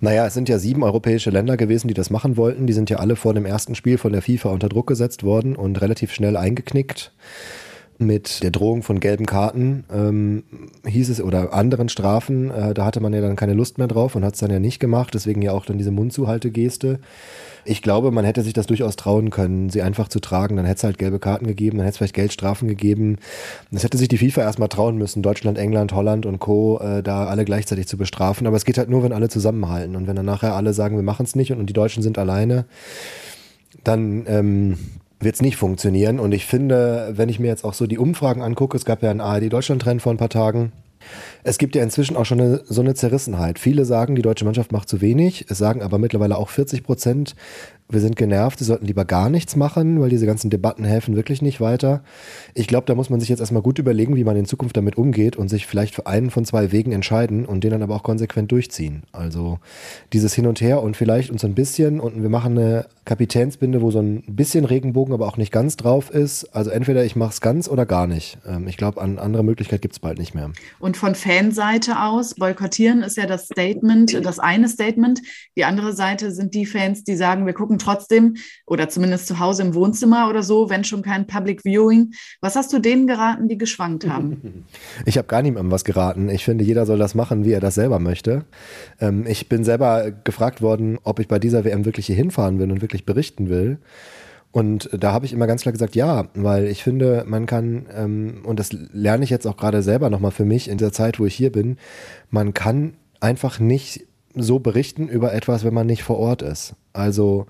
Naja, 0.00 0.26
es 0.26 0.34
sind 0.34 0.48
ja 0.48 0.58
sieben 0.58 0.82
europäische 0.82 1.30
Länder 1.30 1.56
gewesen, 1.56 1.88
die 1.88 1.94
das 1.94 2.10
machen 2.10 2.36
wollten. 2.36 2.66
Die 2.66 2.72
sind 2.72 2.90
ja 2.90 2.98
alle 2.98 3.16
vor 3.16 3.34
dem 3.34 3.46
ersten 3.46 3.74
Spiel 3.74 3.98
von 3.98 4.12
der 4.12 4.22
FIFA 4.22 4.50
unter 4.50 4.68
Druck 4.68 4.86
gesetzt 4.86 5.22
worden 5.22 5.56
und 5.56 5.80
relativ 5.80 6.12
schnell 6.12 6.36
eingeknickt 6.36 7.12
mit 7.98 8.42
der 8.42 8.50
Drohung 8.50 8.82
von 8.82 9.00
gelben 9.00 9.26
Karten, 9.26 9.84
ähm, 9.92 10.44
hieß 10.86 11.08
es, 11.08 11.20
oder 11.20 11.52
anderen 11.52 11.88
Strafen. 11.88 12.50
Äh, 12.50 12.74
da 12.74 12.84
hatte 12.84 13.00
man 13.00 13.12
ja 13.12 13.20
dann 13.20 13.36
keine 13.36 13.54
Lust 13.54 13.78
mehr 13.78 13.86
drauf 13.86 14.14
und 14.14 14.24
hat 14.24 14.34
es 14.34 14.40
dann 14.40 14.50
ja 14.50 14.58
nicht 14.58 14.80
gemacht. 14.80 15.14
Deswegen 15.14 15.42
ja 15.42 15.52
auch 15.52 15.64
dann 15.64 15.78
diese 15.78 15.90
Mundzuhaltegeste. 15.90 17.00
Ich 17.64 17.82
glaube, 17.82 18.12
man 18.12 18.24
hätte 18.24 18.42
sich 18.42 18.52
das 18.52 18.66
durchaus 18.66 18.96
trauen 18.96 19.30
können, 19.30 19.70
sie 19.70 19.82
einfach 19.82 20.08
zu 20.08 20.20
tragen. 20.20 20.56
Dann 20.56 20.66
hätte 20.66 20.78
es 20.78 20.84
halt 20.84 20.98
gelbe 20.98 21.18
Karten 21.18 21.46
gegeben, 21.46 21.78
dann 21.78 21.84
hätte 21.84 21.94
es 21.94 21.98
vielleicht 21.98 22.14
Geldstrafen 22.14 22.68
gegeben. 22.68 23.16
Das 23.70 23.82
hätte 23.82 23.98
sich 23.98 24.08
die 24.08 24.18
FIFA 24.18 24.42
erstmal 24.42 24.68
trauen 24.68 24.96
müssen, 24.98 25.22
Deutschland, 25.22 25.58
England, 25.58 25.92
Holland 25.92 26.26
und 26.26 26.38
Co. 26.38 26.78
Äh, 26.78 27.02
da 27.02 27.26
alle 27.26 27.44
gleichzeitig 27.44 27.88
zu 27.88 27.96
bestrafen. 27.96 28.46
Aber 28.46 28.56
es 28.56 28.64
geht 28.64 28.78
halt 28.78 28.90
nur, 28.90 29.02
wenn 29.02 29.12
alle 29.12 29.28
zusammenhalten. 29.28 29.96
Und 29.96 30.06
wenn 30.06 30.16
dann 30.16 30.26
nachher 30.26 30.54
alle 30.54 30.74
sagen, 30.74 30.96
wir 30.96 31.02
machen 31.02 31.24
es 31.24 31.34
nicht 31.34 31.50
und, 31.50 31.58
und 31.58 31.66
die 31.66 31.74
Deutschen 31.74 32.02
sind 32.02 32.18
alleine, 32.18 32.66
dann 33.82 34.24
ähm, 34.28 34.78
wird 35.26 35.34
es 35.34 35.42
nicht 35.42 35.56
funktionieren. 35.56 36.20
Und 36.20 36.32
ich 36.32 36.46
finde, 36.46 37.12
wenn 37.16 37.28
ich 37.28 37.40
mir 37.40 37.48
jetzt 37.48 37.64
auch 37.64 37.74
so 37.74 37.86
die 37.86 37.98
Umfragen 37.98 38.42
angucke, 38.42 38.76
es 38.76 38.84
gab 38.84 39.02
ja 39.02 39.10
einen 39.10 39.20
ARD-Deutschland-Trend 39.20 40.00
vor 40.00 40.14
ein 40.14 40.18
paar 40.18 40.30
Tagen, 40.30 40.72
es 41.46 41.58
gibt 41.58 41.76
ja 41.76 41.82
inzwischen 41.84 42.16
auch 42.16 42.26
schon 42.26 42.40
eine, 42.40 42.62
so 42.64 42.80
eine 42.80 42.94
Zerrissenheit. 42.94 43.60
Viele 43.60 43.84
sagen, 43.84 44.16
die 44.16 44.22
deutsche 44.22 44.44
Mannschaft 44.44 44.72
macht 44.72 44.88
zu 44.88 45.00
wenig. 45.00 45.46
Es 45.48 45.58
sagen 45.58 45.80
aber 45.80 45.96
mittlerweile 45.96 46.36
auch 46.36 46.48
40 46.48 46.82
Prozent, 46.82 47.36
wir 47.88 48.00
sind 48.00 48.16
genervt, 48.16 48.58
sie 48.58 48.64
sollten 48.64 48.86
lieber 48.86 49.04
gar 49.04 49.30
nichts 49.30 49.54
machen, 49.54 50.00
weil 50.00 50.10
diese 50.10 50.26
ganzen 50.26 50.50
Debatten 50.50 50.84
helfen 50.84 51.14
wirklich 51.14 51.40
nicht 51.40 51.60
weiter. 51.60 52.02
Ich 52.52 52.66
glaube, 52.66 52.86
da 52.86 52.96
muss 52.96 53.10
man 53.10 53.20
sich 53.20 53.28
jetzt 53.28 53.38
erstmal 53.38 53.62
gut 53.62 53.78
überlegen, 53.78 54.16
wie 54.16 54.24
man 54.24 54.36
in 54.36 54.44
Zukunft 54.44 54.76
damit 54.76 54.98
umgeht 54.98 55.36
und 55.36 55.48
sich 55.48 55.66
vielleicht 55.66 55.94
für 55.94 56.06
einen 56.06 56.30
von 56.30 56.44
zwei 56.44 56.72
Wegen 56.72 56.90
entscheiden 56.90 57.46
und 57.46 57.62
den 57.62 57.70
dann 57.70 57.84
aber 57.84 57.94
auch 57.94 58.02
konsequent 58.02 58.50
durchziehen. 58.50 59.04
Also 59.12 59.60
dieses 60.12 60.34
Hin 60.34 60.48
und 60.48 60.60
Her 60.60 60.82
und 60.82 60.96
vielleicht 60.96 61.30
uns 61.30 61.44
ein 61.44 61.54
bisschen 61.54 62.00
und 62.00 62.20
wir 62.20 62.28
machen 62.28 62.58
eine 62.58 62.86
Kapitänsbinde, 63.04 63.80
wo 63.80 63.92
so 63.92 64.00
ein 64.00 64.24
bisschen 64.26 64.64
Regenbogen, 64.64 65.14
aber 65.14 65.28
auch 65.28 65.36
nicht 65.36 65.52
ganz 65.52 65.76
drauf 65.76 66.10
ist. 66.10 66.56
Also 66.56 66.70
entweder 66.70 67.04
ich 67.04 67.14
mache 67.14 67.30
es 67.30 67.40
ganz 67.40 67.68
oder 67.68 67.86
gar 67.86 68.08
nicht. 68.08 68.38
Ähm, 68.44 68.66
ich 68.66 68.76
glaube, 68.76 69.00
an 69.00 69.20
andere 69.20 69.44
Möglichkeit 69.44 69.80
gibt 69.80 69.94
es 69.94 70.00
bald 70.00 70.18
nicht 70.18 70.34
mehr. 70.34 70.50
Und 70.80 70.96
von 70.96 71.14
Fanseite 71.36 72.00
aus, 72.00 72.34
boykottieren 72.34 73.02
ist 73.02 73.18
ja 73.18 73.26
das 73.26 73.44
Statement, 73.44 74.24
das 74.24 74.38
eine 74.38 74.68
Statement. 74.68 75.20
Die 75.56 75.64
andere 75.64 75.92
Seite 75.92 76.32
sind 76.32 76.54
die 76.54 76.64
Fans, 76.64 77.04
die 77.04 77.14
sagen, 77.14 77.44
wir 77.44 77.52
gucken 77.52 77.78
trotzdem 77.78 78.36
oder 78.64 78.88
zumindest 78.88 79.26
zu 79.26 79.38
Hause 79.38 79.62
im 79.62 79.74
Wohnzimmer 79.74 80.30
oder 80.30 80.42
so, 80.42 80.70
wenn 80.70 80.82
schon 80.84 81.02
kein 81.02 81.26
Public 81.26 81.60
Viewing. 81.62 82.14
Was 82.40 82.56
hast 82.56 82.72
du 82.72 82.78
denen 82.78 83.06
geraten, 83.06 83.48
die 83.48 83.58
geschwankt 83.58 84.08
haben? 84.08 84.64
Ich 85.04 85.18
habe 85.18 85.28
gar 85.28 85.42
niemandem 85.42 85.70
was 85.70 85.84
geraten. 85.84 86.28
Ich 86.28 86.44
finde, 86.44 86.64
jeder 86.64 86.86
soll 86.86 86.98
das 86.98 87.14
machen, 87.14 87.44
wie 87.44 87.52
er 87.52 87.60
das 87.60 87.74
selber 87.74 87.98
möchte. 87.98 88.44
Ähm, 89.00 89.24
ich 89.26 89.48
bin 89.48 89.62
selber 89.62 90.10
gefragt 90.10 90.62
worden, 90.62 90.98
ob 91.02 91.20
ich 91.20 91.28
bei 91.28 91.38
dieser 91.38 91.64
WM 91.64 91.84
wirklich 91.84 92.06
hier 92.06 92.16
hinfahren 92.16 92.58
will 92.58 92.70
und 92.70 92.80
wirklich 92.80 93.04
berichten 93.04 93.48
will. 93.48 93.78
Und 94.52 94.88
da 94.92 95.12
habe 95.12 95.26
ich 95.26 95.32
immer 95.32 95.46
ganz 95.46 95.62
klar 95.62 95.72
gesagt, 95.72 95.94
ja, 95.94 96.28
weil 96.34 96.66
ich 96.66 96.82
finde, 96.82 97.24
man 97.26 97.46
kann, 97.46 97.86
ähm, 97.94 98.42
und 98.44 98.58
das 98.58 98.72
lerne 98.72 99.24
ich 99.24 99.30
jetzt 99.30 99.46
auch 99.46 99.56
gerade 99.56 99.82
selber 99.82 100.08
nochmal 100.08 100.30
für 100.30 100.46
mich 100.46 100.68
in 100.68 100.78
der 100.78 100.92
Zeit, 100.92 101.20
wo 101.20 101.26
ich 101.26 101.34
hier 101.34 101.52
bin, 101.52 101.76
man 102.30 102.54
kann 102.54 102.94
einfach 103.20 103.60
nicht 103.60 104.05
so 104.42 104.58
berichten 104.58 105.08
über 105.08 105.32
etwas, 105.32 105.64
wenn 105.64 105.74
man 105.74 105.86
nicht 105.86 106.02
vor 106.02 106.18
Ort 106.18 106.42
ist. 106.42 106.74
Also 106.96 107.46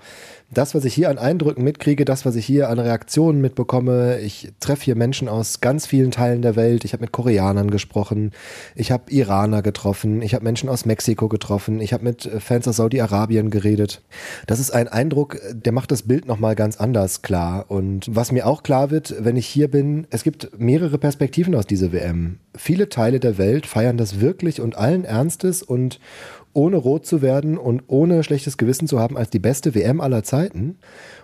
das, 0.53 0.75
was 0.75 0.85
ich 0.85 0.95
hier 0.95 1.11
an 1.11 1.19
Eindrücken 1.19 1.65
mitkriege, 1.65 2.05
das, 2.05 2.25
was 2.25 2.37
ich 2.37 2.47
hier 2.47 2.69
an 2.69 2.79
Reaktionen 2.79 3.41
mitbekomme, 3.41 4.21
ich 4.21 4.53
treffe 4.61 4.85
hier 4.85 4.97
Menschen 4.97 5.29
aus 5.29 5.61
ganz 5.61 5.87
vielen 5.87 6.11
Teilen 6.11 6.43
der 6.43 6.57
Welt. 6.57 6.85
Ich 6.85 6.93
habe 6.93 7.03
mit 7.03 7.13
Koreanern 7.13 7.71
gesprochen, 7.71 8.33
ich 8.75 8.93
habe 8.93 9.11
Iraner 9.11 9.63
getroffen, 9.63 10.23
ich 10.23 10.35
habe 10.35 10.45
Menschen 10.45 10.69
aus 10.69 10.85
Mexiko 10.85 11.29
getroffen, 11.29 11.81
ich 11.81 11.93
habe 11.93 12.05
mit 12.05 12.31
Fans 12.39 12.69
aus 12.69 12.77
Saudi-Arabien 12.77 13.51
geredet. 13.51 14.03
Das 14.47 14.61
ist 14.61 14.71
ein 14.71 14.89
Eindruck, 14.89 15.39
der 15.53 15.73
macht 15.73 15.91
das 15.91 16.03
Bild 16.03 16.27
nochmal 16.27 16.55
ganz 16.55 16.77
anders 16.77 17.23
klar. 17.23 17.67
Und 17.69 18.15
was 18.15 18.31
mir 18.31 18.47
auch 18.47 18.63
klar 18.63 18.91
wird, 18.91 19.15
wenn 19.19 19.37
ich 19.37 19.47
hier 19.47 19.69
bin, 19.69 20.07
es 20.11 20.23
gibt 20.23 20.59
mehrere 20.59 20.99
Perspektiven 20.99 21.55
aus 21.55 21.67
dieser 21.67 21.93
WM. 21.93 22.39
Viele 22.57 22.89
Teile 22.89 23.21
der 23.21 23.39
Welt 23.39 23.67
feiern 23.67 23.97
das 23.97 24.21
wirklich 24.21 24.61
und 24.61 24.77
allen 24.77 25.05
Ernstes 25.05 25.63
und 25.63 25.99
ohne 26.57 26.77
rot 26.77 27.05
zu 27.05 27.21
werden 27.21 27.59
und 27.59 27.83
ohne 27.87 28.25
schlechtes 28.25 28.57
Gewissen 28.57 28.89
zu 28.89 28.99
haben 28.99 29.17
als 29.17 29.29
die 29.29 29.39
beste 29.39 29.75
WM 29.75 30.01
aller 30.01 30.23
Zeiten. 30.23 30.79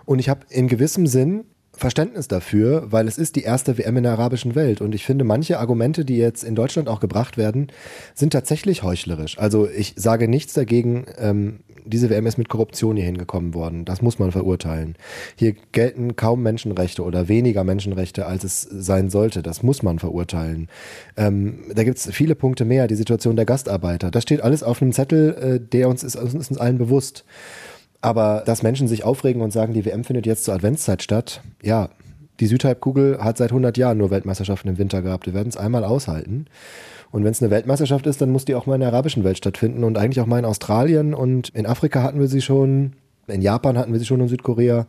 Und 0.05 0.19
ich 0.19 0.29
habe 0.29 0.41
in 0.49 0.67
gewissem 0.67 1.07
Sinn 1.07 1.45
Verständnis 1.75 2.27
dafür, 2.27 2.91
weil 2.91 3.07
es 3.07 3.17
ist 3.17 3.35
die 3.35 3.43
erste 3.43 3.77
WM 3.77 3.97
in 3.97 4.03
der 4.03 4.13
arabischen 4.13 4.55
Welt. 4.55 4.79
Und 4.79 4.93
ich 4.93 5.05
finde, 5.05 5.23
manche 5.23 5.59
Argumente, 5.59 6.05
die 6.05 6.17
jetzt 6.17 6.43
in 6.43 6.55
Deutschland 6.55 6.87
auch 6.87 6.99
gebracht 6.99 7.35
werden, 7.35 7.67
sind 8.13 8.31
tatsächlich 8.31 8.83
heuchlerisch. 8.83 9.39
Also 9.39 9.67
ich 9.67 9.93
sage 9.97 10.27
nichts 10.27 10.53
dagegen, 10.53 11.05
ähm, 11.17 11.59
diese 11.85 12.09
WM 12.09 12.27
ist 12.27 12.37
mit 12.37 12.47
Korruption 12.47 12.95
hier 12.95 13.05
hingekommen 13.05 13.53
worden. 13.53 13.85
Das 13.85 14.01
muss 14.01 14.19
man 14.19 14.31
verurteilen. 14.31 14.95
Hier 15.35 15.53
gelten 15.71 16.15
kaum 16.15 16.43
Menschenrechte 16.43 17.03
oder 17.03 17.27
weniger 17.27 17.63
Menschenrechte, 17.63 18.25
als 18.25 18.43
es 18.43 18.61
sein 18.61 19.09
sollte. 19.09 19.41
Das 19.41 19.63
muss 19.63 19.83
man 19.83 19.99
verurteilen. 19.99 20.69
Ähm, 21.17 21.65
da 21.73 21.83
gibt 21.83 21.97
es 21.97 22.09
viele 22.11 22.35
Punkte 22.35 22.65
mehr. 22.65 22.87
Die 22.87 22.95
Situation 22.95 23.35
der 23.35 23.45
Gastarbeiter. 23.45 24.11
Das 24.11 24.23
steht 24.23 24.41
alles 24.41 24.63
auf 24.63 24.81
einem 24.81 24.93
Zettel, 24.93 25.33
äh, 25.33 25.59
der 25.59 25.89
uns 25.89 26.03
ist, 26.03 26.15
ist 26.15 26.33
uns 26.35 26.57
allen 26.57 26.77
bewusst. 26.77 27.25
Aber 28.03 28.43
dass 28.45 28.63
Menschen 28.63 28.89
sich 28.89 29.05
aufregen 29.05 29.41
und 29.41 29.51
sagen, 29.51 29.73
die 29.73 29.85
WM 29.85 30.03
findet 30.03 30.25
jetzt 30.25 30.43
zur 30.43 30.53
Adventszeit 30.53 31.01
statt, 31.01 31.41
ja, 31.63 31.89
die 32.41 32.47
Südhalbkugel 32.47 33.23
hat 33.23 33.37
seit 33.37 33.51
100 33.51 33.77
Jahren 33.77 33.97
nur 33.97 34.11
Weltmeisterschaften 34.11 34.67
im 34.67 34.77
Winter 34.77 35.01
gehabt. 35.01 35.25
Wir 35.25 35.33
werden 35.33 35.47
es 35.47 35.55
einmal 35.55 35.85
aushalten. 35.85 36.47
Und 37.11 37.23
wenn 37.23 37.31
es 37.31 37.41
eine 37.41 37.49
Weltmeisterschaft 37.49 38.05
ist, 38.05 38.19
dann 38.19 38.29
muss 38.29 38.43
die 38.43 38.55
auch 38.55 38.65
mal 38.65 38.75
in 38.75 38.81
der 38.81 38.89
arabischen 38.89 39.23
Welt 39.23 39.37
stattfinden 39.37 39.85
und 39.85 39.97
eigentlich 39.97 40.19
auch 40.19 40.25
mal 40.25 40.39
in 40.39 40.43
Australien 40.43 41.13
und 41.13 41.47
in 41.49 41.65
Afrika 41.65 42.03
hatten 42.03 42.19
wir 42.19 42.27
sie 42.27 42.41
schon. 42.41 42.93
In 43.27 43.41
Japan 43.41 43.77
hatten 43.77 43.93
wir 43.93 43.99
sie 43.99 44.05
schon 44.05 44.19
in 44.19 44.27
Südkorea. 44.27 44.85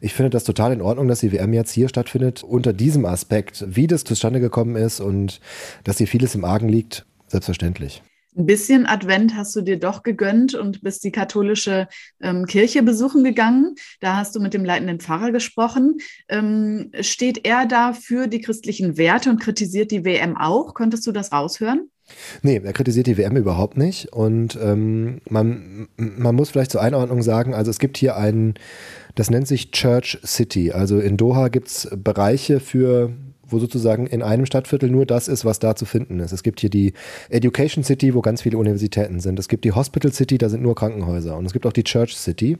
Ich 0.00 0.14
finde 0.14 0.30
das 0.30 0.44
total 0.44 0.72
in 0.72 0.82
Ordnung, 0.82 1.08
dass 1.08 1.18
die 1.18 1.32
WM 1.32 1.52
jetzt 1.52 1.72
hier 1.72 1.88
stattfindet. 1.88 2.44
Unter 2.44 2.72
diesem 2.72 3.06
Aspekt, 3.06 3.64
wie 3.66 3.88
das 3.88 4.04
zustande 4.04 4.38
gekommen 4.38 4.76
ist 4.76 5.00
und 5.00 5.40
dass 5.82 5.98
hier 5.98 6.06
vieles 6.06 6.36
im 6.36 6.44
Argen 6.44 6.68
liegt, 6.68 7.06
selbstverständlich 7.26 8.02
ein 8.36 8.46
bisschen 8.46 8.86
Advent 8.86 9.36
hast 9.36 9.54
du 9.54 9.60
dir 9.60 9.78
doch 9.78 10.02
gegönnt 10.02 10.54
und 10.54 10.82
bist 10.82 11.04
die 11.04 11.12
katholische 11.12 11.88
ähm, 12.20 12.46
Kirche 12.46 12.82
besuchen 12.82 13.24
gegangen. 13.24 13.74
Da 14.00 14.16
hast 14.16 14.34
du 14.34 14.40
mit 14.40 14.54
dem 14.54 14.64
leitenden 14.64 15.00
Pfarrer 15.00 15.32
gesprochen. 15.32 15.98
Ähm, 16.28 16.90
steht 17.00 17.46
er 17.46 17.66
da 17.66 17.92
für 17.92 18.26
die 18.26 18.40
christlichen 18.40 18.96
Werte 18.96 19.30
und 19.30 19.40
kritisiert 19.40 19.90
die 19.90 20.04
WM 20.04 20.36
auch? 20.36 20.74
Könntest 20.74 21.06
du 21.06 21.12
das 21.12 21.32
raushören? 21.32 21.90
Nee, 22.42 22.60
er 22.62 22.72
kritisiert 22.72 23.06
die 23.06 23.16
WM 23.16 23.36
überhaupt 23.36 23.76
nicht. 23.76 24.12
Und 24.12 24.58
ähm, 24.60 25.20
man, 25.28 25.88
man 25.96 26.34
muss 26.34 26.50
vielleicht 26.50 26.72
zur 26.72 26.82
Einordnung 26.82 27.22
sagen, 27.22 27.54
also 27.54 27.70
es 27.70 27.78
gibt 27.78 27.96
hier 27.96 28.16
einen, 28.16 28.54
das 29.14 29.30
nennt 29.30 29.46
sich 29.46 29.70
Church 29.70 30.18
City. 30.24 30.72
Also 30.72 30.98
in 30.98 31.16
Doha 31.16 31.48
gibt 31.48 31.68
es 31.68 31.88
Bereiche 31.94 32.60
für 32.60 33.12
wo 33.52 33.58
sozusagen 33.58 34.06
in 34.06 34.22
einem 34.22 34.46
Stadtviertel 34.46 34.90
nur 34.90 35.06
das 35.06 35.28
ist, 35.28 35.44
was 35.44 35.58
da 35.58 35.76
zu 35.76 35.84
finden 35.84 36.20
ist. 36.20 36.32
Es 36.32 36.42
gibt 36.42 36.60
hier 36.60 36.70
die 36.70 36.94
Education 37.28 37.84
City, 37.84 38.14
wo 38.14 38.20
ganz 38.20 38.42
viele 38.42 38.58
Universitäten 38.58 39.20
sind. 39.20 39.38
Es 39.38 39.48
gibt 39.48 39.64
die 39.64 39.72
Hospital 39.72 40.12
City, 40.12 40.38
da 40.38 40.48
sind 40.48 40.62
nur 40.62 40.74
Krankenhäuser. 40.74 41.36
Und 41.36 41.46
es 41.46 41.52
gibt 41.52 41.66
auch 41.66 41.72
die 41.72 41.84
Church 41.84 42.16
City. 42.16 42.58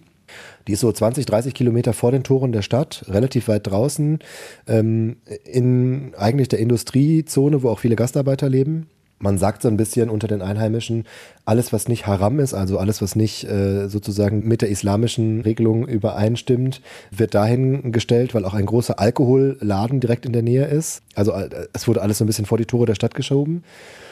Die 0.67 0.73
ist 0.73 0.81
so 0.81 0.91
20, 0.91 1.27
30 1.27 1.53
Kilometer 1.55 1.93
vor 1.93 2.13
den 2.13 2.23
Toren 2.23 2.53
der 2.53 2.63
Stadt, 2.63 3.05
relativ 3.09 3.49
weit 3.49 3.67
draußen, 3.67 4.21
ähm, 4.67 5.17
in 5.45 6.13
eigentlich 6.17 6.49
der 6.49 6.59
Industriezone, 6.59 7.63
wo 7.63 7.69
auch 7.69 7.81
viele 7.81 7.97
Gastarbeiter 7.97 8.49
leben 8.49 8.87
man 9.23 9.39
sagt 9.39 9.63
so 9.63 9.69
ein 9.69 9.77
bisschen 9.77 10.11
unter 10.11 10.27
den 10.27 10.43
Einheimischen, 10.43 11.05
alles, 11.45 11.73
was 11.73 11.87
nicht 11.87 12.07
Haram 12.07 12.41
ist, 12.41 12.55
also 12.55 12.79
alles, 12.79 13.01
was 13.01 13.15
nicht 13.15 13.45
äh, 13.45 13.89
sozusagen 13.89 14.47
mit 14.47 14.63
der 14.63 14.69
islamischen 14.69 15.43
Regelung 15.43 15.87
übereinstimmt, 15.87 16.81
wird 17.13 17.35
dahin 17.35 17.93
gestellt, 17.93 18.35
weil 18.35 18.45
auch 18.45 18.55
ein 18.55 18.67
großer 18.67 18.99
Alkoholladen 18.99 20.01
direkt 20.01 20.27
in 20.27 20.33
der 20.33 20.43
Nähe 20.43 20.67
ist. 20.67 21.03
Also 21.15 21.33
äh, 21.33 21.69
es 21.73 21.87
wurde 21.87 22.03
alles 22.03 22.19
so 22.19 22.25
ein 22.25 22.27
bisschen 22.27 22.47
vor 22.47 22.59
die 22.59 22.67
Tore 22.67 22.87
der 22.87 22.97
Stadt 22.97 23.15
geschoben. 23.15 23.63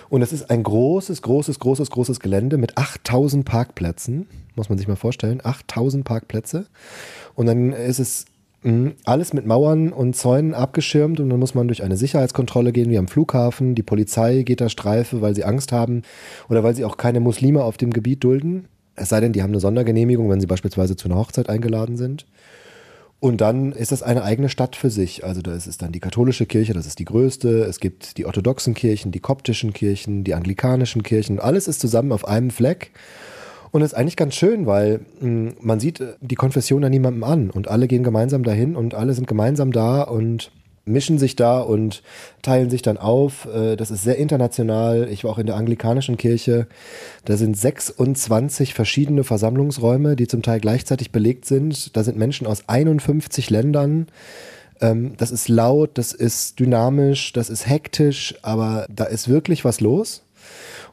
Und 0.09 0.23
es 0.23 0.33
ist 0.33 0.49
ein 0.49 0.62
großes, 0.62 1.23
großes, 1.23 1.59
großes, 1.59 1.90
großes 1.90 2.21
Gelände 2.21 2.57
mit 2.57 2.79
8000 2.79 3.45
Parkplätzen, 3.45 4.29
muss 4.55 4.69
man 4.69 4.79
sich 4.79 4.88
mal 4.88 4.97
vorstellen, 4.97 5.40
8000 5.43 6.05
Parkplätze. 6.05 6.67
Und 7.35 7.47
dann 7.47 7.73
ist 7.73 7.99
es. 7.99 8.26
Alles 9.05 9.33
mit 9.33 9.47
Mauern 9.47 9.90
und 9.90 10.14
Zäunen 10.14 10.52
abgeschirmt 10.52 11.19
und 11.19 11.31
dann 11.31 11.40
muss 11.40 11.55
man 11.55 11.69
durch 11.69 11.83
eine 11.83 11.97
Sicherheitskontrolle 11.97 12.73
gehen 12.73 12.90
wie 12.90 12.99
am 12.99 13.09
Flughafen. 13.09 13.75
Die 13.75 13.83
Polizei 13.83 14.43
geht 14.43 14.61
da 14.61 14.69
Streife, 14.69 15.23
weil 15.23 15.35
sie 15.35 15.45
Angst 15.45 15.73
haben 15.73 16.02
oder 16.50 16.62
weil 16.62 16.75
sie 16.75 16.85
auch 16.85 16.99
keine 16.99 17.21
Muslime 17.21 17.64
auf 17.64 17.79
dem 17.79 17.90
Gebiet 17.90 18.23
dulden. 18.23 18.69
Es 18.97 19.09
sei 19.09 19.21
denn, 19.21 19.33
die 19.33 19.43
haben 19.43 19.50
eine 19.50 19.61
Sondergenehmigung, 19.61 20.29
wenn 20.29 20.40
sie 20.40 20.47
beispielsweise 20.47 20.95
zu 20.95 21.09
einer 21.09 21.17
Hochzeit 21.17 21.49
eingeladen 21.49 21.97
sind. 21.97 22.26
Und 23.19 23.40
dann 23.40 23.73
ist 23.73 23.93
das 23.93 24.02
eine 24.02 24.25
eigene 24.25 24.50
Stadt 24.50 24.76
für 24.76 24.90
sich. 24.90 25.25
Also 25.25 25.40
da 25.40 25.55
ist 25.55 25.81
dann 25.81 25.93
die 25.93 26.00
katholische 26.00 26.45
Kirche, 26.45 26.75
das 26.75 26.87
ist 26.87 26.99
die 26.99 27.05
größte. 27.07 27.64
Es 27.64 27.81
gibt 27.81 28.19
die 28.19 28.26
orthodoxen 28.26 28.75
Kirchen, 28.75 29.11
die 29.11 29.21
koptischen 29.21 29.73
Kirchen, 29.73 30.25
die 30.25 30.35
anglikanischen 30.35 31.02
Kirchen. 31.02 31.38
Alles 31.38 31.67
ist 31.67 31.81
zusammen 31.81 32.12
auf 32.12 32.29
einem 32.29 32.50
Fleck. 32.50 32.93
Und 33.73 33.83
ist 33.83 33.95
eigentlich 33.95 34.17
ganz 34.17 34.35
schön, 34.35 34.67
weil 34.67 35.00
mh, 35.21 35.27
hm, 35.27 35.55
man 35.61 35.81
sieht 35.81 36.00
äh, 36.00 36.15
die 36.21 36.35
Konfession 36.35 36.85
an 36.85 36.91
niemandem 36.91 37.25
an 37.25 37.50
und 37.50 37.69
alle 37.69 37.87
gehen 37.87 38.03
gemeinsam 38.03 38.43
dahin 38.43 38.77
und 38.77 38.95
alle 38.95 39.15
sind 39.15 39.27
gemeinsam 39.27 39.73
da 39.73 40.03
und 40.03 40.50
mischen 40.85 41.19
sich 41.19 41.37
da 41.37 41.61
und 41.61 42.03
teilen 42.43 42.71
sich 42.71 42.83
dann 42.83 42.99
auf. 42.99 43.47
Äh, 43.47 43.77
das 43.77 43.91
ist 43.91 44.03
sehr 44.03 44.17
international. 44.17 45.09
Ich 45.11 45.25
war 45.25 45.33
auch 45.33 45.39
in 45.39 45.47
der 45.47 45.57
anglikanischen 45.57 46.17
Kirche. 46.17 46.67
Da 47.25 47.37
sind 47.37 47.57
26 47.57 48.75
verschiedene 48.75 49.25
Versammlungsräume, 49.25 50.17
die 50.17 50.27
zum 50.27 50.43
Teil 50.43 50.61
gleichzeitig 50.61 51.12
belegt 51.12 51.45
sind. 51.45 51.97
Da 51.97 52.03
sind 52.03 52.19
Menschen 52.19 52.47
aus 52.47 52.69
51 52.69 53.50
Ländern. 53.50 54.09
Ähm, 54.81 55.12
das 55.17 55.31
ist 55.31 55.49
laut, 55.49 55.91
das 55.95 56.12
ist 56.12 56.59
dynamisch, 56.59 57.33
das 57.33 57.50
ist 57.50 57.69
hektisch, 57.69 58.35
aber 58.43 58.87
da 58.95 59.05
ist 59.05 59.29
wirklich 59.29 59.65
was 59.65 59.81
los. 59.81 60.23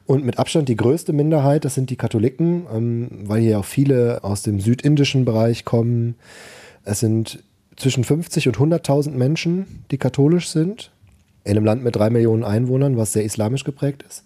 Und 0.06 0.24
mit 0.24 0.38
Abstand 0.38 0.68
die 0.68 0.76
größte 0.76 1.12
Minderheit, 1.12 1.64
das 1.64 1.74
sind 1.74 1.90
die 1.90 1.96
Katholiken, 1.96 2.66
ähm, 2.74 3.08
weil 3.24 3.42
hier 3.42 3.58
auch 3.58 3.64
viele 3.64 4.24
aus 4.24 4.42
dem 4.42 4.60
südindischen 4.60 5.24
Bereich 5.24 5.64
kommen. 5.64 6.14
Es 6.84 7.00
sind 7.00 7.42
zwischen 7.76 8.04
50 8.04 8.48
und 8.48 8.56
100.000 8.56 9.10
Menschen, 9.10 9.84
die 9.90 9.98
katholisch 9.98 10.48
sind, 10.48 10.90
in 11.44 11.52
einem 11.52 11.64
Land 11.64 11.84
mit 11.84 11.96
drei 11.96 12.10
Millionen 12.10 12.44
Einwohnern, 12.44 12.96
was 12.96 13.12
sehr 13.12 13.24
islamisch 13.24 13.64
geprägt 13.64 14.04
ist. 14.08 14.24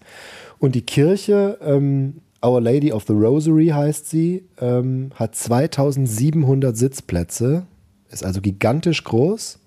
Und 0.59 0.75
die 0.75 0.83
Kirche, 0.83 1.59
ähm, 1.63 2.21
Our 2.45 2.61
Lady 2.61 2.93
of 2.93 3.05
the 3.07 3.13
Rosary 3.13 3.69
heißt 3.69 4.09
sie, 4.09 4.45
ähm, 4.61 5.11
hat 5.15 5.37
2700 5.37 6.77
Sitzplätze, 6.77 7.67
ist 8.11 8.25
also 8.25 8.41
gigantisch 8.41 9.05
groß. 9.05 9.59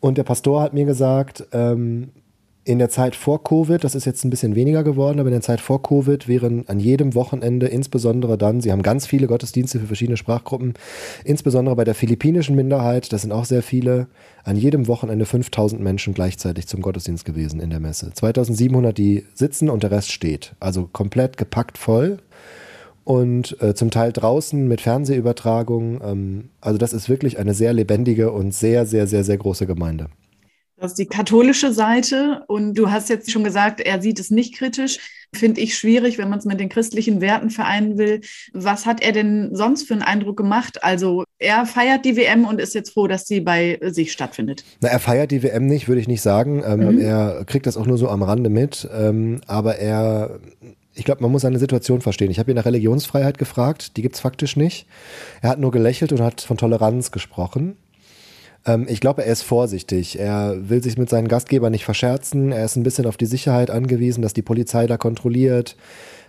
Und 0.00 0.18
der 0.18 0.24
Pastor 0.24 0.62
hat 0.62 0.74
mir 0.74 0.84
gesagt, 0.84 1.44
ähm, 1.52 2.10
in 2.66 2.80
der 2.80 2.88
Zeit 2.90 3.14
vor 3.14 3.44
Covid, 3.44 3.84
das 3.84 3.94
ist 3.94 4.06
jetzt 4.06 4.24
ein 4.24 4.30
bisschen 4.30 4.56
weniger 4.56 4.82
geworden, 4.82 5.20
aber 5.20 5.28
in 5.28 5.34
der 5.34 5.40
Zeit 5.40 5.60
vor 5.60 5.84
Covid 5.84 6.26
wären 6.26 6.66
an 6.66 6.80
jedem 6.80 7.14
Wochenende, 7.14 7.68
insbesondere 7.68 8.36
dann, 8.36 8.60
sie 8.60 8.72
haben 8.72 8.82
ganz 8.82 9.06
viele 9.06 9.28
Gottesdienste 9.28 9.78
für 9.78 9.86
verschiedene 9.86 10.16
Sprachgruppen, 10.16 10.74
insbesondere 11.22 11.76
bei 11.76 11.84
der 11.84 11.94
philippinischen 11.94 12.56
Minderheit, 12.56 13.12
das 13.12 13.22
sind 13.22 13.30
auch 13.30 13.44
sehr 13.44 13.62
viele, 13.62 14.08
an 14.42 14.56
jedem 14.56 14.88
Wochenende 14.88 15.26
5000 15.26 15.80
Menschen 15.80 16.12
gleichzeitig 16.12 16.66
zum 16.66 16.82
Gottesdienst 16.82 17.24
gewesen 17.24 17.60
in 17.60 17.70
der 17.70 17.78
Messe. 17.78 18.12
2700, 18.12 18.98
die 18.98 19.24
sitzen 19.32 19.70
und 19.70 19.84
der 19.84 19.92
Rest 19.92 20.10
steht. 20.10 20.56
Also 20.58 20.88
komplett 20.92 21.36
gepackt 21.36 21.78
voll 21.78 22.18
und 23.04 23.62
äh, 23.62 23.74
zum 23.74 23.92
Teil 23.92 24.12
draußen 24.12 24.66
mit 24.66 24.80
Fernsehübertragung. 24.80 26.00
Ähm, 26.02 26.48
also 26.60 26.78
das 26.78 26.92
ist 26.92 27.08
wirklich 27.08 27.38
eine 27.38 27.54
sehr 27.54 27.72
lebendige 27.72 28.32
und 28.32 28.52
sehr, 28.52 28.86
sehr, 28.86 29.06
sehr, 29.06 29.22
sehr 29.22 29.36
große 29.36 29.68
Gemeinde. 29.68 30.08
Das 30.78 30.92
ist 30.92 30.98
die 30.98 31.06
katholische 31.06 31.72
Seite. 31.72 32.44
Und 32.48 32.74
du 32.74 32.90
hast 32.90 33.08
jetzt 33.08 33.30
schon 33.30 33.44
gesagt, 33.44 33.80
er 33.80 34.02
sieht 34.02 34.20
es 34.20 34.30
nicht 34.30 34.54
kritisch. 34.54 34.98
Finde 35.34 35.60
ich 35.60 35.76
schwierig, 35.76 36.18
wenn 36.18 36.28
man 36.28 36.38
es 36.38 36.44
mit 36.44 36.60
den 36.60 36.68
christlichen 36.68 37.20
Werten 37.20 37.50
vereinen 37.50 37.96
will. 37.96 38.20
Was 38.52 38.84
hat 38.84 39.02
er 39.02 39.12
denn 39.12 39.54
sonst 39.54 39.88
für 39.88 39.94
einen 39.94 40.02
Eindruck 40.02 40.36
gemacht? 40.36 40.84
Also 40.84 41.24
er 41.38 41.64
feiert 41.66 42.04
die 42.04 42.16
WM 42.16 42.44
und 42.44 42.60
ist 42.60 42.74
jetzt 42.74 42.90
froh, 42.90 43.06
dass 43.06 43.26
sie 43.26 43.40
bei 43.40 43.78
sich 43.82 44.12
stattfindet. 44.12 44.64
Na, 44.80 44.88
er 44.88 45.00
feiert 45.00 45.30
die 45.30 45.42
WM 45.42 45.66
nicht, 45.66 45.88
würde 45.88 46.00
ich 46.00 46.08
nicht 46.08 46.22
sagen. 46.22 46.62
Ähm, 46.66 46.96
mhm. 46.96 47.00
Er 47.00 47.44
kriegt 47.46 47.66
das 47.66 47.76
auch 47.76 47.86
nur 47.86 47.98
so 47.98 48.08
am 48.08 48.22
Rande 48.22 48.50
mit. 48.50 48.88
Ähm, 48.94 49.40
aber 49.46 49.76
er 49.76 50.40
ich 50.96 51.04
glaube, 51.04 51.22
man 51.22 51.30
muss 51.30 51.42
seine 51.42 51.58
Situation 51.58 52.00
verstehen. 52.00 52.30
Ich 52.30 52.38
habe 52.38 52.50
ihn 52.50 52.56
nach 52.56 52.64
Religionsfreiheit 52.64 53.36
gefragt, 53.36 53.98
die 53.98 54.02
gibt 54.02 54.14
es 54.14 54.20
faktisch 54.20 54.56
nicht. 54.56 54.86
Er 55.42 55.50
hat 55.50 55.58
nur 55.58 55.70
gelächelt 55.70 56.10
und 56.12 56.22
hat 56.22 56.40
von 56.40 56.56
Toleranz 56.56 57.10
gesprochen. 57.10 57.76
Ähm, 58.66 58.86
ich 58.88 59.00
glaube, 59.00 59.24
er 59.24 59.32
ist 59.32 59.42
vorsichtig. 59.42 60.18
Er 60.18 60.68
will 60.68 60.82
sich 60.82 60.98
mit 60.98 61.08
seinen 61.08 61.28
Gastgebern 61.28 61.72
nicht 61.72 61.84
verscherzen. 61.84 62.52
Er 62.52 62.64
ist 62.64 62.76
ein 62.76 62.82
bisschen 62.82 63.06
auf 63.06 63.16
die 63.16 63.26
Sicherheit 63.26 63.70
angewiesen, 63.70 64.22
dass 64.22 64.34
die 64.34 64.42
Polizei 64.42 64.86
da 64.86 64.96
kontrolliert. 64.96 65.76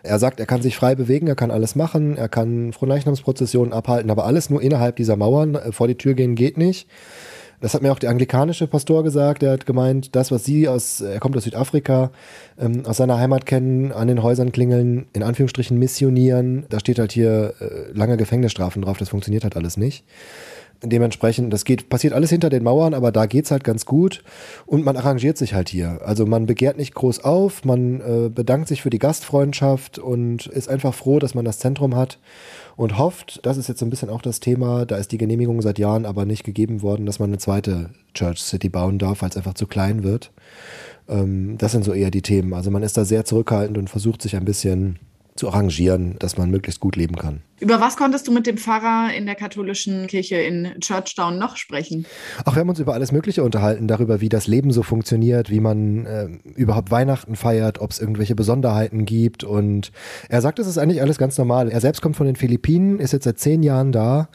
Er 0.04 0.20
sagt, 0.20 0.40
er 0.40 0.46
kann 0.46 0.62
sich 0.62 0.78
frei 0.78 0.96
bewegen, 0.96 1.28
er 1.28 1.36
kann 1.36 1.52
alles 1.52 1.76
machen, 1.76 2.16
er 2.16 2.30
kann 2.30 2.72
Fronleichnamsprozessionen 2.72 3.74
abhalten, 3.74 4.12
aber 4.12 4.26
alles 4.26 4.50
nur 4.50 4.62
innerhalb 4.62 4.96
dieser 4.96 5.18
Mauern. 5.18 5.56
Äh, 5.56 5.72
vor 5.72 5.88
die 5.88 5.98
Tür 5.98 6.14
gehen 6.14 6.36
geht 6.36 6.58
nicht. 6.58 6.88
Das 7.60 7.74
hat 7.74 7.82
mir 7.82 7.92
auch 7.92 7.98
der 7.98 8.12
anglikanische 8.12 8.68
Pastor 8.68 9.04
gesagt. 9.04 9.42
Er 9.42 9.54
hat 9.54 9.66
gemeint, 9.66 10.16
das, 10.16 10.32
was 10.32 10.46
Sie 10.46 10.68
aus, 10.68 11.02
er 11.02 11.20
kommt 11.20 11.36
aus 11.36 11.44
Südafrika, 11.44 12.12
ähm, 12.60 12.86
aus 12.86 12.98
seiner 12.98 13.18
Heimat 13.18 13.48
kennen, 13.48 13.92
an 13.92 14.08
den 14.08 14.22
Häusern 14.22 14.52
klingeln, 14.52 15.08
in 15.14 15.24
Anführungsstrichen 15.24 15.78
missionieren. 15.78 16.68
Da 16.70 16.80
steht 16.80 17.00
halt 17.00 17.12
hier 17.12 17.56
äh, 17.60 17.92
lange 17.98 18.16
Gefängnisstrafen 18.16 18.84
drauf. 18.84 18.98
Das 18.98 19.10
funktioniert 19.10 19.44
halt 19.44 19.56
alles 19.56 19.76
nicht. 19.76 20.06
Dementsprechend, 20.84 21.52
das 21.52 21.66
geht, 21.66 21.90
passiert 21.90 22.14
alles 22.14 22.30
hinter 22.30 22.50
den 22.50 22.64
Mauern, 22.64 22.94
aber 22.94 23.12
da 23.12 23.26
geht 23.26 23.46
es 23.46 23.52
halt 23.52 23.64
ganz 23.64 23.86
gut 23.86 24.24
und 24.66 24.86
man 24.86 24.96
arrangiert 24.96 25.38
sich 25.38 25.54
halt 25.54 25.70
hier. 25.70 26.02
Also 26.06 26.26
man 26.26 26.46
begehrt 26.46 26.78
nicht 26.78 26.94
groß 26.94 27.24
auf, 27.24 27.66
man 27.66 28.02
äh, 28.02 28.30
bedankt 28.30 28.68
sich 28.68 28.84
für 28.84 28.92
die 28.92 29.00
Gastfreundschaft 29.00 29.98
und 29.98 30.46
ist 30.46 30.70
einfach 30.70 30.94
froh, 30.94 31.18
dass 31.18 31.34
man 31.34 31.46
das 31.46 31.58
Zentrum 31.58 31.96
hat 31.96 32.20
und 32.76 32.98
hofft, 33.00 33.40
das 33.44 33.58
ist 33.58 33.68
jetzt 33.68 33.80
so 33.80 33.86
ein 33.86 33.90
bisschen 33.90 34.12
auch 34.12 34.22
das 34.22 34.40
Thema, 34.40 34.86
da 34.86 34.98
ist 34.98 35.12
die 35.12 35.18
Genehmigung 35.18 35.62
seit 35.64 35.80
Jahren 35.80 36.06
aber 36.06 36.26
nicht 36.26 36.44
gegeben 36.44 36.84
worden, 36.84 37.08
dass 37.08 37.18
man 37.18 37.32
eine 37.32 37.40
zweite 37.40 37.90
Church 38.14 38.40
City 38.40 38.70
bauen 38.70 39.00
darf, 39.00 39.24
weil 39.24 39.30
es 39.30 39.38
einfach 39.38 39.56
zu 39.56 39.66
klein 39.66 40.04
wird. 40.04 40.32
Ähm, 41.10 41.58
das 41.58 41.72
sind 41.72 41.86
so 41.86 41.94
eher 41.94 42.12
die 42.12 42.22
Themen. 42.22 42.54
Also 42.54 42.70
man 42.70 42.84
ist 42.84 42.98
da 42.98 43.04
sehr 43.04 43.26
zurückhaltend 43.26 43.78
und 43.78 43.90
versucht 43.90 44.22
sich 44.22 44.36
ein 44.36 44.46
bisschen 44.46 45.00
zu 45.38 45.50
arrangieren, 45.50 46.16
dass 46.20 46.38
man 46.38 46.50
möglichst 46.50 46.80
gut 46.80 46.96
leben 46.96 47.16
kann. 47.16 47.42
Über 47.60 47.82
was 47.82 47.98
konntest 47.98 48.28
du 48.28 48.32
mit 48.32 48.46
dem 48.46 48.58
Pfarrer 48.58 49.14
in 49.16 49.26
der 49.26 49.34
katholischen 49.34 50.06
Kirche 50.06 50.36
in 50.36 50.80
Churchtown 50.80 51.40
noch 51.40 51.58
sprechen? 51.58 52.06
Ach, 52.46 52.56
wir 52.56 52.60
haben 52.60 52.70
uns 52.70 52.80
über 52.80 52.94
alles 52.94 53.12
Mögliche 53.12 53.44
unterhalten, 53.44 53.88
darüber, 53.88 54.22
wie 54.22 54.30
das 54.30 54.46
Leben 54.46 54.72
so 54.72 54.84
funktioniert, 54.84 55.50
wie 55.50 55.60
man 55.60 56.06
äh, 56.06 56.28
überhaupt 56.56 56.92
Weihnachten 56.92 57.36
feiert, 57.36 57.80
ob 57.80 57.90
es 57.92 58.00
irgendwelche 58.00 58.36
Besonderheiten 58.36 59.06
gibt. 59.06 59.44
Und 59.44 59.92
er 60.30 60.42
sagt, 60.42 60.60
es 60.60 60.68
ist 60.68 60.78
eigentlich 60.78 61.02
alles 61.02 61.18
ganz 61.18 61.38
normal. 61.38 61.70
Er 61.70 61.82
selbst 61.82 62.02
kommt 62.02 62.16
von 62.16 62.28
den 62.28 62.36
Philippinen, 62.36 63.00
ist 63.00 63.14
jetzt 63.14 63.24
seit 63.24 63.40
zehn 63.40 63.64
Jahren 63.64 63.92
da 63.92 64.30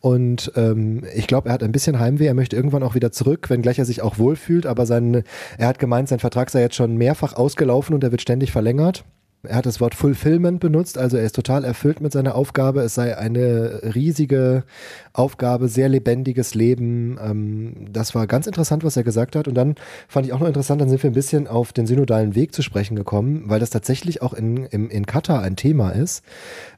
und 0.00 0.52
ähm, 0.54 1.02
ich 1.16 1.26
glaube, 1.26 1.48
er 1.48 1.54
hat 1.54 1.62
ein 1.62 1.72
bisschen 1.72 1.98
Heimweh. 1.98 2.26
Er 2.26 2.34
möchte 2.34 2.54
irgendwann 2.54 2.82
auch 2.82 2.94
wieder 2.94 3.10
zurück, 3.10 3.50
wenngleich 3.50 3.78
er 3.78 3.84
sich 3.84 4.02
auch 4.02 4.18
wohlfühlt. 4.18 4.64
Aber 4.64 4.86
sein, 4.86 5.24
er 5.58 5.66
hat 5.66 5.78
gemeint, 5.78 6.08
sein 6.08 6.20
Vertrag 6.20 6.50
sei 6.50 6.60
jetzt 6.60 6.76
schon 6.76 6.96
mehrfach 6.96 7.32
ausgelaufen 7.32 7.94
und 7.94 8.04
er 8.04 8.12
wird 8.12 8.22
ständig 8.22 8.52
verlängert. 8.52 9.04
Er 9.42 9.56
hat 9.56 9.66
das 9.66 9.80
Wort 9.80 9.94
Fulfillment 9.94 10.60
benutzt, 10.60 10.98
also 10.98 11.16
er 11.16 11.24
ist 11.24 11.34
total 11.34 11.64
erfüllt 11.64 12.00
mit 12.00 12.12
seiner 12.12 12.34
Aufgabe. 12.34 12.80
Es 12.80 12.94
sei 12.94 13.16
eine 13.16 13.80
riesige 13.94 14.64
Aufgabe, 15.12 15.68
sehr 15.68 15.88
lebendiges 15.88 16.54
Leben. 16.54 17.18
Ähm, 17.22 17.86
das 17.90 18.14
war 18.14 18.26
ganz 18.26 18.46
interessant, 18.46 18.84
was 18.84 18.96
er 18.96 19.04
gesagt 19.04 19.36
hat. 19.36 19.48
Und 19.48 19.54
dann 19.54 19.76
fand 20.08 20.26
ich 20.26 20.32
auch 20.32 20.40
noch 20.40 20.48
interessant, 20.48 20.80
dann 20.80 20.88
sind 20.88 21.02
wir 21.02 21.10
ein 21.10 21.14
bisschen 21.14 21.46
auf 21.46 21.72
den 21.72 21.86
synodalen 21.86 22.34
Weg 22.34 22.54
zu 22.54 22.62
sprechen 22.62 22.96
gekommen, 22.96 23.44
weil 23.46 23.60
das 23.60 23.70
tatsächlich 23.70 24.22
auch 24.22 24.32
in, 24.32 24.64
in, 24.66 24.90
in 24.90 25.06
Katar 25.06 25.42
ein 25.42 25.56
Thema 25.56 25.90
ist. 25.90 26.24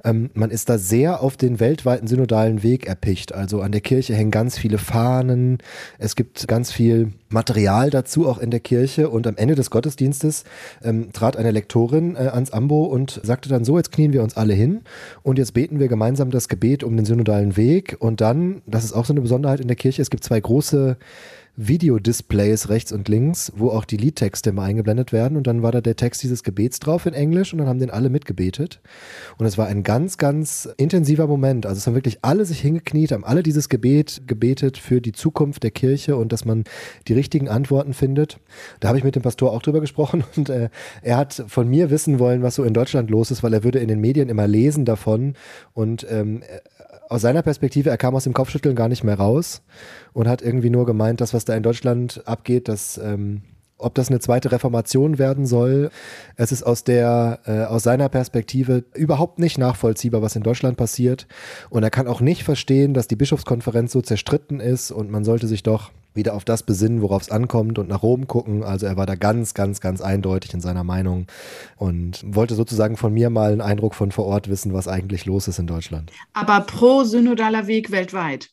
Ähm, 0.05 0.31
man 0.35 0.51
ist 0.51 0.69
da 0.69 0.79
sehr 0.79 1.23
auf 1.23 1.37
den 1.37 1.61
weltweiten 1.61 2.07
synodalen 2.07 2.63
Weg 2.63 2.87
erpicht. 2.87 3.35
Also 3.35 3.61
an 3.61 3.73
der 3.73 3.81
Kirche 3.81 4.15
hängen 4.15 4.31
ganz 4.31 4.59
viele 4.59 4.79
Fahnen. 4.79 5.59
Es 5.99 6.17
gibt 6.17 6.47
ganz 6.49 6.71
viel 6.71 7.13
Material 7.29 7.91
dazu 7.91 8.29
auch 8.29 8.39
in 8.39 8.51
der 8.51 8.61
Kirche. 8.61 9.09
Und 9.09 9.27
am 9.27 9.37
Ende 9.37 9.55
des 9.55 9.71
Gottesdienstes 9.71 10.45
ähm, 10.83 11.13
trat 11.13 11.37
eine 11.37 11.51
Lektorin 11.51 12.15
äh, 12.15 12.29
ans 12.29 12.48
Ambo 12.53 12.85
und 12.85 13.21
sagte 13.23 13.49
dann 13.49 13.65
so, 13.65 13.77
jetzt 13.77 13.93
knien 13.93 14.13
wir 14.13 14.23
uns 14.23 14.37
alle 14.37 14.55
hin 14.55 14.83
und 15.23 15.39
jetzt 15.39 15.55
beten 15.55 15.79
wir 15.79 15.89
gemeinsam 15.89 16.31
das 16.31 16.49
Gebet 16.49 16.85
um 16.85 16.97
den 16.97 17.05
synodalen 17.05 17.57
Weg. 17.57 17.97
Und 17.99 18.21
dann, 18.21 18.63
das 18.67 18.85
ist 18.85 18.93
auch 18.93 19.05
so 19.05 19.13
eine 19.13 19.21
Besonderheit 19.21 19.61
in 19.61 19.69
der 19.69 19.77
Kirche, 19.77 20.03
es 20.03 20.11
gibt 20.11 20.25
zwei 20.25 20.41
große 20.41 20.97
Videodisplays 21.61 22.69
rechts 22.69 22.93
und 22.93 23.09
links, 23.09 23.53
wo 23.57 23.71
auch 23.71 23.85
die 23.85 23.97
Liedtexte 23.97 24.51
immer 24.51 24.63
eingeblendet 24.63 25.13
werden. 25.13 25.37
Und 25.37 25.49
dann 25.49 25.61
war 25.61 25.73
da 25.73 25.81
der 25.81 25.97
Text 25.97 26.23
dieses 26.23 26.45
Gebets 26.45 26.79
drauf 26.79 27.05
in 27.05 27.15
Englisch 27.15 27.53
und 27.53 27.59
dann 27.59 27.67
haben 27.67 27.81
den 27.81 27.91
alle 27.91 28.11
mitgebetet. 28.11 28.81
Und 29.39 29.47
es 29.47 29.59
war 29.59 29.67
ein 29.67 29.83
ganz, 29.83 30.19
ganz 30.19 30.69
intensiver 30.77 31.27
Moment. 31.27 31.67
Also 31.67 31.79
es 31.79 31.87
haben 31.89 31.95
wirklich 31.95 32.19
alle 32.23 32.45
sich 32.45 32.61
hingekniet, 32.61 33.11
haben 33.11 33.25
alle 33.25 33.43
dieses 33.43 33.69
Gebet 33.69 34.23
gebetet 34.29 34.79
für 34.79 35.01
die 35.01 35.11
Zukunft 35.11 35.65
der 35.65 35.73
Kirche 35.73 36.17
und 36.17 36.33
dass 36.33 36.45
man 36.45 36.63
die 37.09 37.15
richtigen 37.15 37.49
Antworten 37.49 37.93
findet. 37.93 38.39
Da 38.79 38.89
habe 38.89 38.99
ich 38.99 39.05
mit 39.05 39.17
dem 39.17 39.23
Pastor 39.23 39.51
auch 39.53 39.63
drüber 39.63 39.81
gesprochen 39.81 40.23
und 40.37 40.51
äh, 40.51 40.69
er 41.03 41.17
hat 41.17 41.45
von 41.49 41.69
mir 41.69 41.91
wissen 41.91 42.21
wollen, 42.21 42.45
was 42.45 42.55
so 42.55 42.63
in 42.63 42.73
Deutschland 42.73 43.11
los 43.11 43.33
ist, 43.33 43.43
weil 43.43 43.53
er 43.53 43.65
würde 43.65 43.81
in 43.81 43.89
den 43.89 44.01
Medien 44.01 44.29
immer 44.29 44.47
lesen 44.47 44.85
davon 44.85 45.35
und 45.75 46.07
ähm, 46.09 46.45
aus 47.09 47.23
seiner 47.23 47.43
Perspektive, 47.43 47.91
er 47.91 47.97
kam 47.97 48.15
aus 48.15 48.25
dem 48.25 48.35
Kopfschütteln 48.35 48.77
gar 48.77 48.89
nicht 48.89 49.05
mehr 49.05 49.19
raus 49.19 49.63
und 50.13 50.29
hat 50.29 50.43
irgendwie 50.43 50.71
nur 50.71 50.87
gemeint, 50.87 51.21
das, 51.21 51.35
was 51.35 51.45
da 51.45 51.55
in 51.55 51.63
Deutschland 51.63 52.23
abgeht, 52.27 52.69
das 52.69 52.99
ähm, 52.99 53.43
ob 53.79 53.95
das 53.95 54.09
eine 54.09 54.19
zweite 54.19 54.51
Reformation 54.53 55.19
werden 55.19 55.47
soll. 55.47 55.91
Es 56.37 56.53
ist 56.53 56.65
aus 56.65 56.85
der, 56.85 57.41
äh, 57.47 57.65
aus 57.65 57.85
seiner 57.85 58.09
Perspektive 58.09 58.85
überhaupt 58.95 59.39
nicht 59.39 59.57
nachvollziehbar, 59.57 60.21
was 60.21 60.37
in 60.37 60.43
Deutschland 60.43 60.77
passiert. 60.77 61.27
Und 61.71 61.85
er 61.85 61.91
kann 61.91 62.09
auch 62.09 62.21
nicht 62.21 62.43
verstehen, 62.43 62.93
dass 62.93 63.07
die 63.07 63.17
Bischofskonferenz 63.17 63.93
so 63.93 64.03
zerstritten 64.03 64.61
ist 64.61 64.91
und 64.91 65.11
man 65.11 65.25
sollte 65.25 65.47
sich 65.47 65.63
doch 65.63 65.93
wieder 66.19 66.35
auf 66.35 66.45
das 66.45 66.63
besinnen, 66.63 67.01
worauf 67.01 67.23
es 67.23 67.31
ankommt 67.31 67.79
und 67.79 67.89
nach 67.89 68.03
Rom 68.03 68.27
gucken. 68.27 68.63
Also 68.63 68.85
er 68.85 68.99
war 68.99 69.07
da 69.07 69.15
ganz, 69.15 69.55
ganz, 69.55 69.81
ganz 69.81 70.03
eindeutig 70.03 70.53
in 70.53 70.61
seiner 70.61 70.85
Meinung 70.85 71.27
und 71.77 72.23
wollte 72.27 72.55
sozusagen 72.55 72.99
von 72.99 73.15
mir 73.15 73.31
mal 73.31 73.53
einen 73.53 73.63
Eindruck 73.63 73.95
von 73.95 74.13
vor 74.13 74.27
Ort 74.27 74.51
wissen, 74.51 74.75
was 74.75 74.87
eigentlich 74.87 75.25
los 75.25 75.49
ist 75.49 75.59
in 75.59 75.67
Deutschland. 75.67 76.13
Aber 76.35 76.61
pro 76.61 77.05
synodaler 77.05 77.67
Weg 77.67 77.91
weltweit 77.91 78.51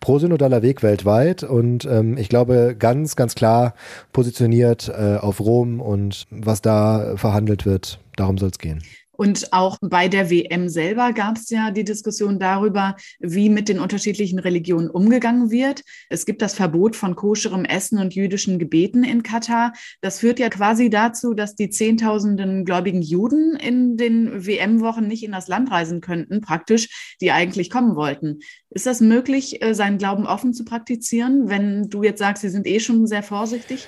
pro-synodaler 0.00 0.62
Weg 0.62 0.82
weltweit 0.82 1.42
und 1.44 1.84
ähm, 1.84 2.16
ich 2.18 2.28
glaube 2.28 2.76
ganz, 2.78 3.16
ganz 3.16 3.34
klar 3.34 3.74
positioniert 4.12 4.88
äh, 4.88 5.16
auf 5.16 5.40
Rom 5.40 5.80
und 5.80 6.26
was 6.30 6.60
da 6.62 7.16
verhandelt 7.16 7.64
wird, 7.66 7.98
darum 8.16 8.38
soll 8.38 8.50
es 8.50 8.58
gehen. 8.58 8.82
Und 9.12 9.52
auch 9.52 9.78
bei 9.82 10.08
der 10.08 10.30
WM 10.30 10.68
selber 10.68 11.12
gab 11.12 11.36
es 11.36 11.50
ja 11.50 11.70
die 11.70 11.84
Diskussion 11.84 12.38
darüber, 12.38 12.96
wie 13.20 13.50
mit 13.50 13.68
den 13.68 13.78
unterschiedlichen 13.78 14.38
Religionen 14.38 14.88
umgegangen 14.88 15.50
wird. 15.50 15.82
Es 16.08 16.24
gibt 16.24 16.40
das 16.40 16.54
Verbot 16.54 16.96
von 16.96 17.14
koscherem 17.14 17.64
Essen 17.64 17.98
und 17.98 18.14
jüdischen 18.14 18.58
Gebeten 18.58 19.04
in 19.04 19.22
Katar. 19.22 19.74
Das 20.00 20.20
führt 20.20 20.38
ja 20.38 20.48
quasi 20.48 20.88
dazu, 20.88 21.34
dass 21.34 21.54
die 21.54 21.68
Zehntausenden 21.68 22.64
gläubigen 22.64 23.02
Juden 23.02 23.54
in 23.56 23.96
den 23.96 24.46
WM-Wochen 24.46 25.06
nicht 25.06 25.22
in 25.22 25.32
das 25.32 25.46
Land 25.46 25.70
reisen 25.70 26.00
könnten, 26.00 26.40
praktisch, 26.40 27.16
die 27.20 27.32
eigentlich 27.32 27.68
kommen 27.68 27.94
wollten. 27.96 28.40
Ist 28.70 28.86
das 28.86 29.00
möglich, 29.00 29.62
äh, 29.62 29.74
seinen 29.74 29.98
Glauben 29.98 30.26
offen 30.26 30.54
zu 30.54 30.64
praktizieren, 30.64 31.48
wenn 31.50 31.90
du 31.90 32.02
jetzt 32.02 32.18
sagst, 32.18 32.42
sie 32.42 32.48
sind 32.48 32.66
eh 32.66 32.80
schon 32.80 33.06
sehr 33.06 33.22
vorsichtig? 33.22 33.86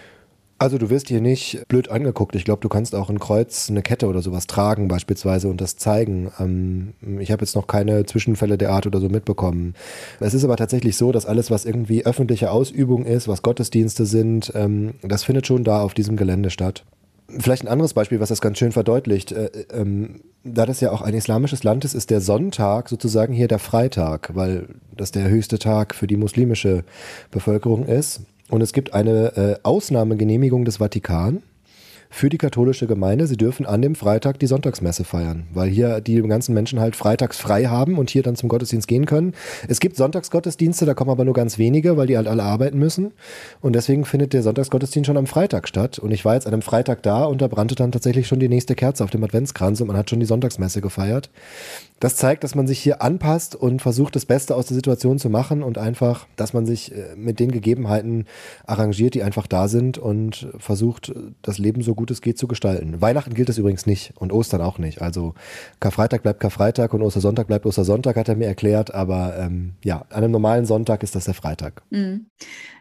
Also 0.64 0.78
du 0.78 0.88
wirst 0.88 1.08
hier 1.08 1.20
nicht 1.20 1.68
blöd 1.68 1.90
angeguckt. 1.90 2.34
Ich 2.34 2.46
glaube, 2.46 2.62
du 2.62 2.70
kannst 2.70 2.94
auch 2.94 3.10
ein 3.10 3.18
Kreuz, 3.18 3.68
eine 3.68 3.82
Kette 3.82 4.06
oder 4.06 4.22
sowas 4.22 4.46
tragen 4.46 4.88
beispielsweise 4.88 5.48
und 5.48 5.60
das 5.60 5.76
zeigen. 5.76 6.32
Ähm, 6.40 6.94
ich 7.20 7.30
habe 7.30 7.42
jetzt 7.42 7.54
noch 7.54 7.66
keine 7.66 8.06
Zwischenfälle 8.06 8.56
der 8.56 8.70
Art 8.70 8.86
oder 8.86 8.98
so 8.98 9.10
mitbekommen. 9.10 9.74
Es 10.20 10.32
ist 10.32 10.42
aber 10.42 10.56
tatsächlich 10.56 10.96
so, 10.96 11.12
dass 11.12 11.26
alles, 11.26 11.50
was 11.50 11.66
irgendwie 11.66 12.06
öffentliche 12.06 12.50
Ausübung 12.50 13.04
ist, 13.04 13.28
was 13.28 13.42
Gottesdienste 13.42 14.06
sind, 14.06 14.52
ähm, 14.54 14.94
das 15.02 15.24
findet 15.24 15.46
schon 15.46 15.64
da 15.64 15.82
auf 15.82 15.92
diesem 15.92 16.16
Gelände 16.16 16.48
statt. 16.48 16.86
Vielleicht 17.28 17.64
ein 17.64 17.68
anderes 17.68 17.92
Beispiel, 17.92 18.20
was 18.20 18.30
das 18.30 18.40
ganz 18.40 18.56
schön 18.56 18.72
verdeutlicht. 18.72 19.32
Äh, 19.32 19.50
ähm, 19.70 20.22
da 20.44 20.64
das 20.64 20.80
ja 20.80 20.92
auch 20.92 21.02
ein 21.02 21.12
islamisches 21.12 21.62
Land 21.62 21.84
ist, 21.84 21.92
ist 21.92 22.08
der 22.08 22.22
Sonntag 22.22 22.88
sozusagen 22.88 23.34
hier 23.34 23.48
der 23.48 23.58
Freitag, 23.58 24.30
weil 24.34 24.68
das 24.96 25.10
der 25.10 25.28
höchste 25.28 25.58
Tag 25.58 25.94
für 25.94 26.06
die 26.06 26.16
muslimische 26.16 26.84
Bevölkerung 27.30 27.84
ist. 27.84 28.22
Und 28.54 28.60
es 28.60 28.72
gibt 28.72 28.94
eine 28.94 29.36
äh, 29.36 29.56
Ausnahmegenehmigung 29.64 30.64
des 30.64 30.76
Vatikan 30.76 31.42
für 32.14 32.28
die 32.28 32.38
katholische 32.38 32.86
Gemeinde. 32.86 33.26
Sie 33.26 33.36
dürfen 33.36 33.66
an 33.66 33.82
dem 33.82 33.96
Freitag 33.96 34.38
die 34.38 34.46
Sonntagsmesse 34.46 35.02
feiern, 35.02 35.48
weil 35.52 35.68
hier 35.68 36.00
die 36.00 36.22
ganzen 36.22 36.54
Menschen 36.54 36.78
halt 36.78 36.94
freitags 36.94 37.38
frei 37.38 37.64
haben 37.64 37.98
und 37.98 38.08
hier 38.08 38.22
dann 38.22 38.36
zum 38.36 38.48
Gottesdienst 38.48 38.86
gehen 38.86 39.04
können. 39.04 39.34
Es 39.66 39.80
gibt 39.80 39.96
Sonntagsgottesdienste, 39.96 40.86
da 40.86 40.94
kommen 40.94 41.10
aber 41.10 41.24
nur 41.24 41.34
ganz 41.34 41.58
wenige, 41.58 41.96
weil 41.96 42.06
die 42.06 42.16
halt 42.16 42.28
alle 42.28 42.44
arbeiten 42.44 42.78
müssen. 42.78 43.12
Und 43.60 43.74
deswegen 43.74 44.04
findet 44.04 44.32
der 44.32 44.44
Sonntagsgottesdienst 44.44 45.08
schon 45.08 45.16
am 45.16 45.26
Freitag 45.26 45.66
statt. 45.66 45.98
Und 45.98 46.12
ich 46.12 46.24
war 46.24 46.34
jetzt 46.34 46.46
an 46.46 46.52
einem 46.52 46.62
Freitag 46.62 47.02
da 47.02 47.24
und 47.24 47.42
da 47.42 47.48
brannte 47.48 47.74
dann 47.74 47.90
tatsächlich 47.90 48.28
schon 48.28 48.38
die 48.38 48.48
nächste 48.48 48.76
Kerze 48.76 49.02
auf 49.02 49.10
dem 49.10 49.24
Adventskranz 49.24 49.80
und 49.80 49.88
man 49.88 49.96
hat 49.96 50.08
schon 50.08 50.20
die 50.20 50.26
Sonntagsmesse 50.26 50.80
gefeiert. 50.80 51.30
Das 52.00 52.16
zeigt, 52.16 52.44
dass 52.44 52.54
man 52.54 52.66
sich 52.66 52.80
hier 52.80 53.02
anpasst 53.02 53.56
und 53.56 53.80
versucht, 53.80 54.14
das 54.14 54.26
Beste 54.26 54.54
aus 54.56 54.66
der 54.66 54.74
Situation 54.74 55.18
zu 55.18 55.30
machen 55.30 55.62
und 55.62 55.78
einfach, 55.78 56.26
dass 56.36 56.52
man 56.52 56.66
sich 56.66 56.92
äh, 56.92 57.16
mit 57.16 57.40
den 57.40 57.50
Gegebenheiten 57.50 58.26
arrangiert, 58.66 59.14
die 59.14 59.22
einfach 59.22 59.46
da 59.46 59.68
sind 59.68 59.96
und 59.96 60.48
versucht, 60.58 61.14
das 61.42 61.58
Leben 61.58 61.82
so 61.82 61.94
gut 61.94 62.03
gut 62.04 62.10
es 62.10 62.20
geht 62.20 62.36
zu 62.36 62.46
gestalten. 62.46 63.00
Weihnachten 63.00 63.32
gilt 63.32 63.48
das 63.48 63.56
übrigens 63.56 63.86
nicht 63.86 64.12
und 64.16 64.30
Ostern 64.30 64.60
auch 64.60 64.76
nicht. 64.76 65.00
Also 65.00 65.32
Karfreitag 65.80 66.22
bleibt 66.22 66.38
Karfreitag 66.38 66.92
und 66.92 67.00
Ostersonntag 67.00 67.46
bleibt 67.46 67.64
Ostersonntag, 67.64 68.16
hat 68.16 68.28
er 68.28 68.36
mir 68.36 68.46
erklärt. 68.46 68.92
Aber 68.92 69.38
ähm, 69.38 69.72
ja, 69.82 70.04
an 70.10 70.18
einem 70.22 70.32
normalen 70.32 70.66
Sonntag 70.66 71.02
ist 71.02 71.14
das 71.14 71.24
der 71.24 71.32
Freitag. 71.32 71.82
Mhm. 71.88 72.26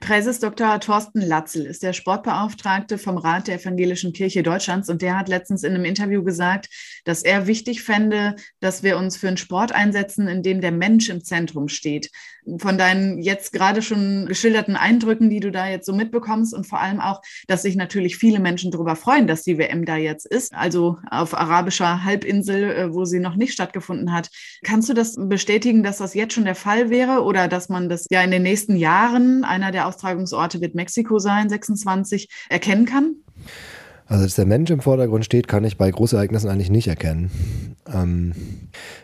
Präses 0.01 0.41
Dr. 0.41 0.77
Thorsten 0.81 1.21
Latzel 1.21 1.65
ist 1.65 1.83
der 1.83 1.93
Sportbeauftragte 1.93 2.97
vom 2.97 3.17
Rat 3.17 3.47
der 3.47 3.61
Evangelischen 3.61 4.11
Kirche 4.11 4.43
Deutschlands 4.43 4.89
und 4.89 5.01
der 5.01 5.17
hat 5.17 5.29
letztens 5.29 5.63
in 5.63 5.73
einem 5.73 5.85
Interview 5.85 6.21
gesagt, 6.21 6.67
dass 7.03 7.23
er 7.23 7.47
wichtig 7.47 7.83
fände, 7.83 8.35
dass 8.59 8.83
wir 8.83 8.97
uns 8.97 9.17
für 9.17 9.27
einen 9.27 9.37
Sport 9.37 9.71
einsetzen, 9.71 10.27
in 10.27 10.43
dem 10.43 10.61
der 10.61 10.71
Mensch 10.71 11.09
im 11.09 11.23
Zentrum 11.23 11.67
steht. 11.67 12.09
Von 12.57 12.77
deinen 12.77 13.19
jetzt 13.19 13.53
gerade 13.53 13.81
schon 13.81 14.25
geschilderten 14.27 14.75
Eindrücken, 14.75 15.29
die 15.29 15.39
du 15.39 15.51
da 15.51 15.67
jetzt 15.67 15.85
so 15.85 15.93
mitbekommst 15.93 16.53
und 16.53 16.67
vor 16.67 16.79
allem 16.79 16.99
auch, 16.99 17.21
dass 17.47 17.61
sich 17.61 17.75
natürlich 17.75 18.17
viele 18.17 18.39
Menschen 18.39 18.71
darüber 18.71 18.95
freuen, 18.95 19.27
dass 19.27 19.43
die 19.43 19.57
WM 19.57 19.85
da 19.85 19.97
jetzt 19.97 20.25
ist, 20.25 20.53
also 20.53 20.97
auf 21.09 21.33
arabischer 21.33 22.03
Halbinsel, 22.03 22.71
äh, 22.71 22.93
wo 22.93 23.05
sie 23.05 23.19
noch 23.19 23.35
nicht 23.35 23.53
stattgefunden 23.53 24.11
hat. 24.11 24.29
Kannst 24.63 24.89
du 24.89 24.93
das 24.93 25.15
bestätigen, 25.17 25.83
dass 25.83 25.97
das 25.97 26.13
jetzt 26.13 26.33
schon 26.33 26.45
der 26.45 26.55
Fall 26.55 26.89
wäre 26.89 27.23
oder 27.23 27.47
dass 27.47 27.69
man 27.69 27.89
das 27.89 28.05
ja 28.09 28.21
in 28.21 28.31
den 28.31 28.43
nächsten 28.43 28.75
Jahren, 28.75 29.43
einer 29.43 29.71
der 29.71 29.87
Austragungsorte 29.87 30.61
wird 30.61 30.75
Mexiko 30.75 31.19
sein, 31.19 31.49
26, 31.49 32.29
erkennen 32.49 32.85
kann? 32.85 33.15
Also, 34.13 34.25
dass 34.25 34.35
der 34.35 34.45
Mensch 34.45 34.69
im 34.69 34.79
Vordergrund 34.79 35.25
steht, 35.25 35.47
kann 35.47 35.63
ich 35.63 35.75
bei 35.75 35.89
Großereignissen 35.89 36.47
eigentlich 36.47 36.69
nicht 36.69 36.87
erkennen. 36.87 37.31
Ähm, 37.91 38.33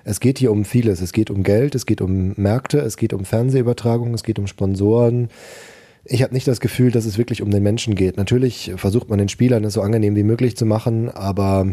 es 0.04 0.20
geht 0.20 0.38
hier 0.38 0.52
um 0.52 0.66
vieles. 0.66 1.02
Es 1.02 1.14
geht 1.14 1.32
um 1.32 1.42
Geld, 1.42 1.74
es 1.74 1.88
geht 1.88 2.00
um 2.00 2.34
Märkte, 2.38 2.78
es 2.78 2.96
geht 2.96 3.14
um 3.14 3.26
Fernsehübertragung, 3.26 4.14
es 4.14 4.22
geht 4.22 4.38
um 4.38 4.46
Sponsoren, 4.46 5.30
ich 6.06 6.22
habe 6.22 6.36
nicht 6.36 6.48
das 6.48 6.60
Gefühl, 6.60 6.92
dass 6.92 7.06
es 7.06 7.18
wirklich 7.18 7.42
um 7.42 7.50
den 7.50 7.64
Menschen 7.64 7.96
geht. 7.96 8.18
Natürlich 8.18 8.72
versucht 8.78 9.10
man 9.10 9.18
den 9.18 9.30
Spielern 9.30 9.64
es 9.64 9.74
so 9.74 9.82
angenehm 9.82 10.16
wie 10.16 10.24
möglich 10.24 10.56
zu 10.56 10.68
machen, 10.68 11.10
aber 11.10 11.68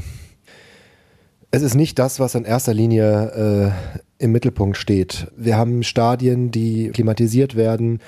es 1.51 1.61
ist 1.61 1.75
nicht 1.75 1.99
das, 1.99 2.19
was 2.19 2.35
in 2.35 2.45
erster 2.45 2.73
Linie 2.73 3.73
äh, 3.75 4.01
im 4.19 4.33
Mittelpunkt 4.33 4.77
steht. 4.77 5.27
Wir 5.37 5.57
haben 5.57 5.83
Stadien, 5.83 6.51
die 6.51 6.91
klimatisiert 6.91 7.55
werden, 7.55 8.01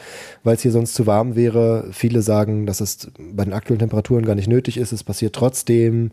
weil 0.43 0.55
es 0.55 0.63
hier 0.63 0.71
sonst 0.71 0.95
zu 0.95 1.07
warm 1.07 1.37
wäre. 1.37 1.89
Viele 1.93 2.23
sagen, 2.23 2.65
dass 2.65 2.81
es 2.81 3.11
bei 3.19 3.45
den 3.45 3.53
aktuellen 3.53 3.81
Temperaturen 3.81 4.25
gar 4.25 4.35
nicht 4.35 4.49
nötig 4.49 4.79
ist. 4.79 4.93
Es 4.93 5.05
passiert 5.05 5.35
trotzdem. 5.35 6.11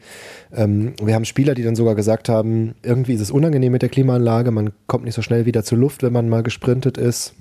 Ähm, 0.54 0.94
wir 1.02 1.16
haben 1.16 1.26
Spieler, 1.26 1.56
die 1.56 1.64
dann 1.64 1.76
sogar 1.76 1.96
gesagt 1.96 2.28
haben, 2.28 2.76
irgendwie 2.84 3.14
ist 3.14 3.22
es 3.22 3.32
unangenehm 3.32 3.72
mit 3.72 3.84
der 3.84 3.90
Klimaanlage. 3.90 4.52
Man 4.52 4.72
kommt 4.88 5.06
nicht 5.06 5.16
so 5.16 5.22
schnell 5.22 5.46
wieder 5.46 5.64
zur 5.64 5.78
Luft, 5.78 6.04
wenn 6.04 6.14
man 6.14 6.28
mal 6.28 6.44
gesprintet 6.44 6.98
ist. 6.98 7.34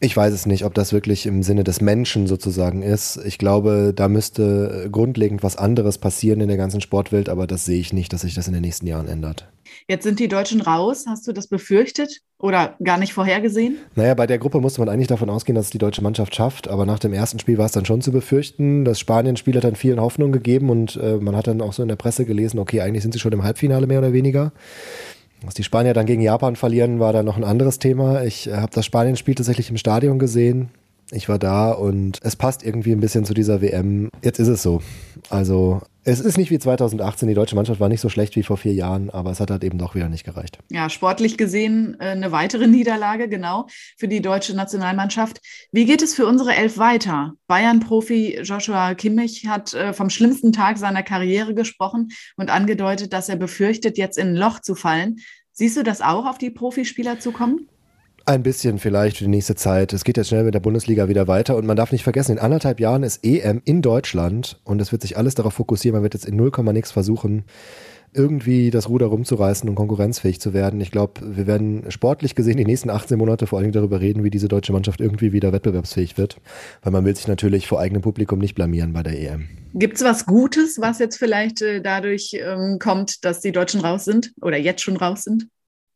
Ich 0.00 0.16
weiß 0.16 0.32
es 0.32 0.46
nicht, 0.46 0.64
ob 0.64 0.74
das 0.74 0.92
wirklich 0.92 1.26
im 1.26 1.42
Sinne 1.42 1.64
des 1.64 1.80
Menschen 1.80 2.28
sozusagen 2.28 2.82
ist. 2.82 3.18
Ich 3.24 3.36
glaube, 3.36 3.92
da 3.94 4.08
müsste 4.08 4.88
grundlegend 4.92 5.42
was 5.42 5.56
anderes 5.56 5.98
passieren 5.98 6.40
in 6.40 6.46
der 6.46 6.56
ganzen 6.56 6.80
Sportwelt, 6.80 7.28
aber 7.28 7.48
das 7.48 7.64
sehe 7.64 7.80
ich 7.80 7.92
nicht, 7.92 8.12
dass 8.12 8.20
sich 8.20 8.34
das 8.34 8.46
in 8.46 8.52
den 8.52 8.62
nächsten 8.62 8.86
Jahren 8.86 9.08
ändert. 9.08 9.48
Jetzt 9.88 10.04
sind 10.04 10.20
die 10.20 10.28
Deutschen 10.28 10.60
raus. 10.60 11.06
Hast 11.08 11.26
du 11.26 11.32
das 11.32 11.48
befürchtet 11.48 12.20
oder 12.38 12.76
gar 12.82 12.98
nicht 12.98 13.12
vorhergesehen? 13.12 13.78
Naja, 13.96 14.14
bei 14.14 14.26
der 14.26 14.38
Gruppe 14.38 14.60
musste 14.60 14.80
man 14.80 14.88
eigentlich 14.88 15.08
davon 15.08 15.30
ausgehen, 15.30 15.56
dass 15.56 15.66
es 15.66 15.70
die 15.70 15.78
deutsche 15.78 16.02
Mannschaft 16.02 16.34
schafft. 16.34 16.68
Aber 16.68 16.86
nach 16.86 16.98
dem 16.98 17.12
ersten 17.12 17.38
Spiel 17.38 17.58
war 17.58 17.66
es 17.66 17.72
dann 17.72 17.84
schon 17.84 18.00
zu 18.00 18.12
befürchten. 18.12 18.84
Das 18.84 19.00
Spanien-Spiel 19.00 19.56
hat 19.56 19.64
dann 19.64 19.76
vielen 19.76 20.00
Hoffnung 20.00 20.30
gegeben 20.30 20.70
und 20.70 20.96
äh, 20.96 21.16
man 21.16 21.34
hat 21.34 21.48
dann 21.48 21.60
auch 21.60 21.72
so 21.72 21.82
in 21.82 21.88
der 21.88 21.96
Presse 21.96 22.24
gelesen, 22.24 22.58
okay, 22.58 22.82
eigentlich 22.82 23.02
sind 23.02 23.12
sie 23.12 23.20
schon 23.20 23.32
im 23.32 23.42
Halbfinale 23.42 23.86
mehr 23.86 23.98
oder 23.98 24.12
weniger. 24.12 24.52
Dass 25.44 25.54
die 25.54 25.64
Spanier 25.64 25.94
dann 25.94 26.06
gegen 26.06 26.20
Japan 26.20 26.56
verlieren, 26.56 26.98
war 26.98 27.12
dann 27.12 27.26
noch 27.26 27.36
ein 27.36 27.44
anderes 27.44 27.78
Thema. 27.78 28.22
Ich 28.24 28.48
äh, 28.48 28.54
habe 28.56 28.72
das 28.74 28.84
Spanien-Spiel 28.84 29.34
tatsächlich 29.34 29.70
im 29.70 29.76
Stadion 29.76 30.18
gesehen. 30.18 30.70
Ich 31.10 31.28
war 31.28 31.38
da 31.38 31.70
und 31.70 32.18
es 32.22 32.36
passt 32.36 32.64
irgendwie 32.64 32.92
ein 32.92 33.00
bisschen 33.00 33.24
zu 33.24 33.32
dieser 33.32 33.62
WM. 33.62 34.10
Jetzt 34.22 34.40
ist 34.40 34.48
es 34.48 34.62
so. 34.62 34.82
Also 35.30 35.80
es 36.08 36.20
ist 36.20 36.38
nicht 36.38 36.50
wie 36.50 36.58
2018. 36.58 37.28
Die 37.28 37.34
deutsche 37.34 37.54
Mannschaft 37.54 37.80
war 37.80 37.88
nicht 37.90 38.00
so 38.00 38.08
schlecht 38.08 38.34
wie 38.34 38.42
vor 38.42 38.56
vier 38.56 38.72
Jahren, 38.72 39.10
aber 39.10 39.30
es 39.30 39.40
hat 39.40 39.50
halt 39.50 39.62
eben 39.62 39.78
doch 39.78 39.94
wieder 39.94 40.08
nicht 40.08 40.24
gereicht. 40.24 40.58
Ja, 40.70 40.88
sportlich 40.88 41.36
gesehen 41.36 41.96
äh, 42.00 42.06
eine 42.06 42.32
weitere 42.32 42.66
Niederlage, 42.66 43.28
genau, 43.28 43.66
für 43.98 44.08
die 44.08 44.22
deutsche 44.22 44.56
Nationalmannschaft. 44.56 45.40
Wie 45.70 45.84
geht 45.84 46.00
es 46.02 46.14
für 46.14 46.26
unsere 46.26 46.54
Elf 46.54 46.78
weiter? 46.78 47.34
Bayern-Profi 47.46 48.40
Joshua 48.42 48.94
Kimmich 48.94 49.46
hat 49.46 49.74
äh, 49.74 49.92
vom 49.92 50.08
schlimmsten 50.08 50.52
Tag 50.52 50.78
seiner 50.78 51.02
Karriere 51.02 51.54
gesprochen 51.54 52.08
und 52.36 52.50
angedeutet, 52.50 53.12
dass 53.12 53.28
er 53.28 53.36
befürchtet, 53.36 53.98
jetzt 53.98 54.16
in 54.16 54.28
ein 54.28 54.36
Loch 54.36 54.60
zu 54.60 54.74
fallen. 54.74 55.16
Siehst 55.52 55.76
du 55.76 55.82
das 55.82 56.00
auch 56.00 56.24
auf 56.24 56.38
die 56.38 56.50
Profispieler 56.50 57.20
zukommen? 57.20 57.68
Ein 58.28 58.42
bisschen 58.42 58.78
vielleicht 58.78 59.16
für 59.16 59.24
die 59.24 59.30
nächste 59.30 59.54
Zeit. 59.54 59.94
Es 59.94 60.04
geht 60.04 60.18
jetzt 60.18 60.28
schnell 60.28 60.44
mit 60.44 60.52
der 60.52 60.60
Bundesliga 60.60 61.08
wieder 61.08 61.28
weiter 61.28 61.56
und 61.56 61.64
man 61.64 61.78
darf 61.78 61.92
nicht 61.92 62.02
vergessen, 62.02 62.32
in 62.32 62.38
anderthalb 62.38 62.78
Jahren 62.78 63.02
ist 63.02 63.24
EM 63.24 63.62
in 63.64 63.80
Deutschland 63.80 64.60
und 64.64 64.82
es 64.82 64.92
wird 64.92 65.00
sich 65.00 65.16
alles 65.16 65.34
darauf 65.34 65.54
fokussieren. 65.54 65.94
Man 65.94 66.02
wird 66.02 66.12
jetzt 66.12 66.26
in 66.26 66.36
0, 66.36 66.50
nix 66.74 66.92
versuchen, 66.92 67.44
irgendwie 68.12 68.70
das 68.70 68.90
Ruder 68.90 69.06
rumzureißen 69.06 69.66
und 69.66 69.76
konkurrenzfähig 69.76 70.42
zu 70.42 70.52
werden. 70.52 70.78
Ich 70.82 70.90
glaube, 70.90 71.22
wir 71.22 71.46
werden 71.46 71.90
sportlich 71.90 72.34
gesehen 72.34 72.58
die 72.58 72.66
nächsten 72.66 72.90
18 72.90 73.16
Monate 73.16 73.46
vor 73.46 73.60
allem 73.60 73.72
darüber 73.72 74.02
reden, 74.02 74.22
wie 74.24 74.30
diese 74.30 74.48
deutsche 74.48 74.74
Mannschaft 74.74 75.00
irgendwie 75.00 75.32
wieder 75.32 75.54
wettbewerbsfähig 75.54 76.18
wird. 76.18 76.36
Weil 76.82 76.92
man 76.92 77.06
will 77.06 77.16
sich 77.16 77.28
natürlich 77.28 77.66
vor 77.66 77.80
eigenem 77.80 78.02
Publikum 78.02 78.40
nicht 78.40 78.54
blamieren 78.54 78.92
bei 78.92 79.02
der 79.02 79.18
EM. 79.18 79.48
Gibt 79.72 79.96
es 79.96 80.04
was 80.04 80.26
Gutes, 80.26 80.78
was 80.78 80.98
jetzt 80.98 81.16
vielleicht 81.16 81.62
äh, 81.62 81.80
dadurch 81.80 82.32
ähm, 82.34 82.76
kommt, 82.78 83.24
dass 83.24 83.40
die 83.40 83.52
Deutschen 83.52 83.80
raus 83.80 84.04
sind 84.04 84.34
oder 84.42 84.58
jetzt 84.58 84.82
schon 84.82 84.98
raus 84.98 85.24
sind? 85.24 85.48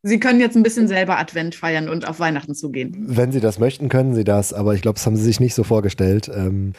Sie 0.05 0.19
können 0.19 0.41
jetzt 0.41 0.57
ein 0.57 0.63
bisschen 0.63 0.89
selber 0.89 1.17
Advent 1.17 1.55
feiern 1.55 1.87
und 1.87 2.07
auf 2.07 2.19
Weihnachten 2.19 2.55
zugehen. 2.55 2.93
Wenn 3.07 3.31
Sie 3.31 3.39
das 3.39 3.57
möchten, 3.57 3.87
können 3.87 4.13
Sie 4.13 4.25
das, 4.25 4.51
aber 4.51 4.75
ich 4.75 4.81
glaube, 4.81 4.95
das 4.95 5.05
haben 5.05 5.15
Sie 5.15 5.23
sich 5.23 5.39
nicht 5.39 5.55
so 5.55 5.63
vorgestellt. 5.63 6.29
Ähm, 6.33 6.73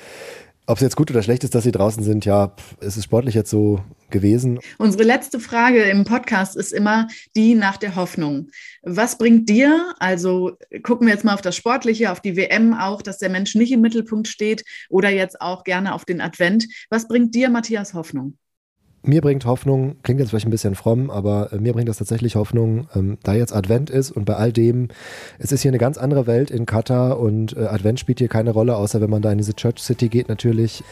Ob 0.67 0.77
es 0.77 0.83
jetzt 0.83 0.97
gut 0.97 1.11
oder 1.11 1.23
schlecht 1.23 1.45
ist, 1.45 1.55
dass 1.55 1.65
sie 1.65 1.73
draußen 1.73 2.03
sind, 2.03 2.25
ja, 2.25 2.55
es 2.81 2.97
ist 2.97 3.05
sportlich 3.05 3.35
jetzt 3.35 3.51
so 3.51 3.81
gewesen. 4.11 4.61
Unsere 4.79 5.05
letzte 5.05 5.39
Frage 5.39 5.83
im 5.83 6.05
Podcast 6.05 6.57
ist 6.57 6.73
immer 6.73 7.09
die 7.37 7.55
nach 7.55 7.77
der 7.77 7.97
Hoffnung. 7.97 8.49
Was 8.83 9.19
bringt 9.19 9.49
dir, 9.49 9.93
also 9.99 10.53
gucken 10.83 11.07
wir 11.07 11.15
jetzt 11.15 11.25
mal 11.25 11.35
auf 11.35 11.43
das 11.43 11.57
Sportliche, 11.57 12.13
auf 12.13 12.21
die 12.21 12.37
WM 12.37 12.73
auch, 12.73 13.03
dass 13.03 13.19
der 13.19 13.29
Mensch 13.29 13.55
nicht 13.55 13.73
im 13.73 13.81
Mittelpunkt 13.83 14.29
steht 14.29 14.65
oder 14.89 15.11
jetzt 15.11 15.41
auch 15.41 15.65
gerne 15.65 15.95
auf 15.95 16.05
den 16.05 16.21
Advent. 16.21 16.67
Was 16.91 17.09
bringt 17.09 17.35
dir, 17.35 17.51
Matthias, 17.51 17.93
Hoffnung? 17.93 18.39
Mir 19.05 19.21
bringt 19.21 19.45
Hoffnung, 19.45 19.97
klingt 20.03 20.21
jetzt 20.21 20.31
vielleicht 20.31 20.47
ein 20.47 20.51
bisschen 20.51 20.75
fromm, 20.75 21.11
aber 21.11 21.53
äh, 21.53 21.59
mir 21.59 21.73
bringt 21.73 21.89
das 21.89 21.99
tatsächlich 21.99 22.37
Hoffnung, 22.37 22.89
ähm, 22.95 23.19
da 23.23 23.35
jetzt 23.35 23.55
Advent 23.55 23.91
ist 23.91 24.11
und 24.11 24.25
bei 24.25 24.35
all 24.35 24.53
dem, 24.53 24.89
es 25.39 25.53
ist 25.53 25.63
hier 25.63 25.71
eine 25.71 25.79
ganz 25.79 25.99
andere 25.99 26.27
Welt 26.27 26.51
in 26.51 26.67
Katar 26.67 27.19
und 27.19 27.57
äh, 27.57 27.67
Advent 27.67 28.01
spielt 28.01 28.19
hier 28.19 28.29
keine 28.29 28.51
Rolle, 28.51 28.77
außer 28.77 29.01
wenn 29.01 29.11
man 29.11 29.23
da 29.23 29.31
in 29.33 29.39
diese 29.39 29.55
Church 29.55 29.79
City 29.79 30.09
geht 30.09 30.29
natürlich. 30.29 30.83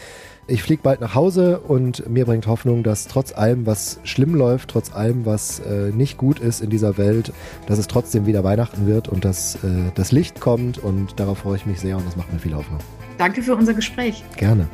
Ich 0.48 0.62
fliege 0.62 0.82
bald 0.82 1.00
nach 1.00 1.14
Hause 1.14 1.60
und 1.60 2.08
mir 2.08 2.24
bringt 2.26 2.48
Hoffnung, 2.48 2.82
dass 2.82 3.06
trotz 3.06 3.32
allem, 3.32 3.64
was 3.64 4.00
schlimm 4.02 4.34
läuft, 4.34 4.70
trotz 4.70 4.92
allem, 4.92 5.24
was 5.24 5.60
äh, 5.60 5.90
nicht 5.92 6.18
gut 6.18 6.40
ist 6.40 6.60
in 6.60 6.68
dieser 6.68 6.98
Welt, 6.98 7.32
dass 7.66 7.78
es 7.78 7.86
trotzdem 7.86 8.26
wieder 8.26 8.42
Weihnachten 8.42 8.86
wird 8.86 9.08
und 9.08 9.24
dass 9.24 9.56
äh, 9.56 9.92
das 9.94 10.10
Licht 10.10 10.40
kommt 10.40 10.78
und 10.78 11.18
darauf 11.20 11.38
freue 11.38 11.56
ich 11.56 11.66
mich 11.66 11.80
sehr 11.80 11.96
und 11.96 12.06
das 12.06 12.16
macht 12.16 12.32
mir 12.32 12.40
viel 12.40 12.54
Hoffnung. 12.54 12.80
Danke 13.18 13.42
für 13.42 13.54
unser 13.54 13.72
Gespräch. 13.72 14.24
Gerne. 14.36 14.68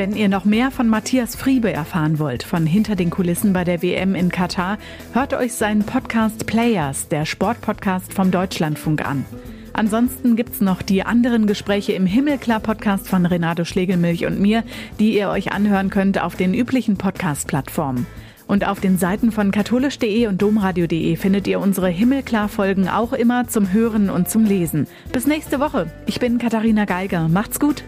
Wenn 0.00 0.16
ihr 0.16 0.30
noch 0.30 0.46
mehr 0.46 0.70
von 0.70 0.88
Matthias 0.88 1.36
Friebe 1.36 1.70
erfahren 1.70 2.18
wollt, 2.18 2.42
von 2.42 2.64
hinter 2.64 2.96
den 2.96 3.10
Kulissen 3.10 3.52
bei 3.52 3.64
der 3.64 3.82
WM 3.82 4.14
in 4.14 4.30
Katar, 4.30 4.78
hört 5.12 5.34
euch 5.34 5.52
seinen 5.52 5.84
Podcast 5.84 6.46
Players, 6.46 7.08
der 7.08 7.26
Sportpodcast 7.26 8.14
vom 8.14 8.30
Deutschlandfunk 8.30 9.06
an. 9.06 9.26
Ansonsten 9.74 10.36
gibt's 10.36 10.62
noch 10.62 10.80
die 10.80 11.02
anderen 11.02 11.46
Gespräche 11.46 11.92
im 11.92 12.06
Himmelklar-Podcast 12.06 13.08
von 13.08 13.26
Renato 13.26 13.66
Schlegelmilch 13.66 14.24
und 14.24 14.40
mir, 14.40 14.64
die 14.98 15.18
ihr 15.18 15.28
euch 15.28 15.52
anhören 15.52 15.90
könnt 15.90 16.18
auf 16.18 16.34
den 16.34 16.54
üblichen 16.54 16.96
Podcast-Plattformen. 16.96 18.06
Und 18.46 18.66
auf 18.66 18.80
den 18.80 18.96
Seiten 18.96 19.30
von 19.30 19.50
katholisch.de 19.50 20.28
und 20.28 20.40
domradio.de 20.40 21.14
findet 21.16 21.46
ihr 21.46 21.60
unsere 21.60 21.90
Himmelklar-Folgen 21.90 22.88
auch 22.88 23.12
immer 23.12 23.48
zum 23.48 23.70
Hören 23.70 24.08
und 24.08 24.30
zum 24.30 24.46
Lesen. 24.46 24.86
Bis 25.12 25.26
nächste 25.26 25.60
Woche. 25.60 25.92
Ich 26.06 26.20
bin 26.20 26.38
Katharina 26.38 26.86
Geiger. 26.86 27.28
Macht's 27.28 27.60
gut. 27.60 27.84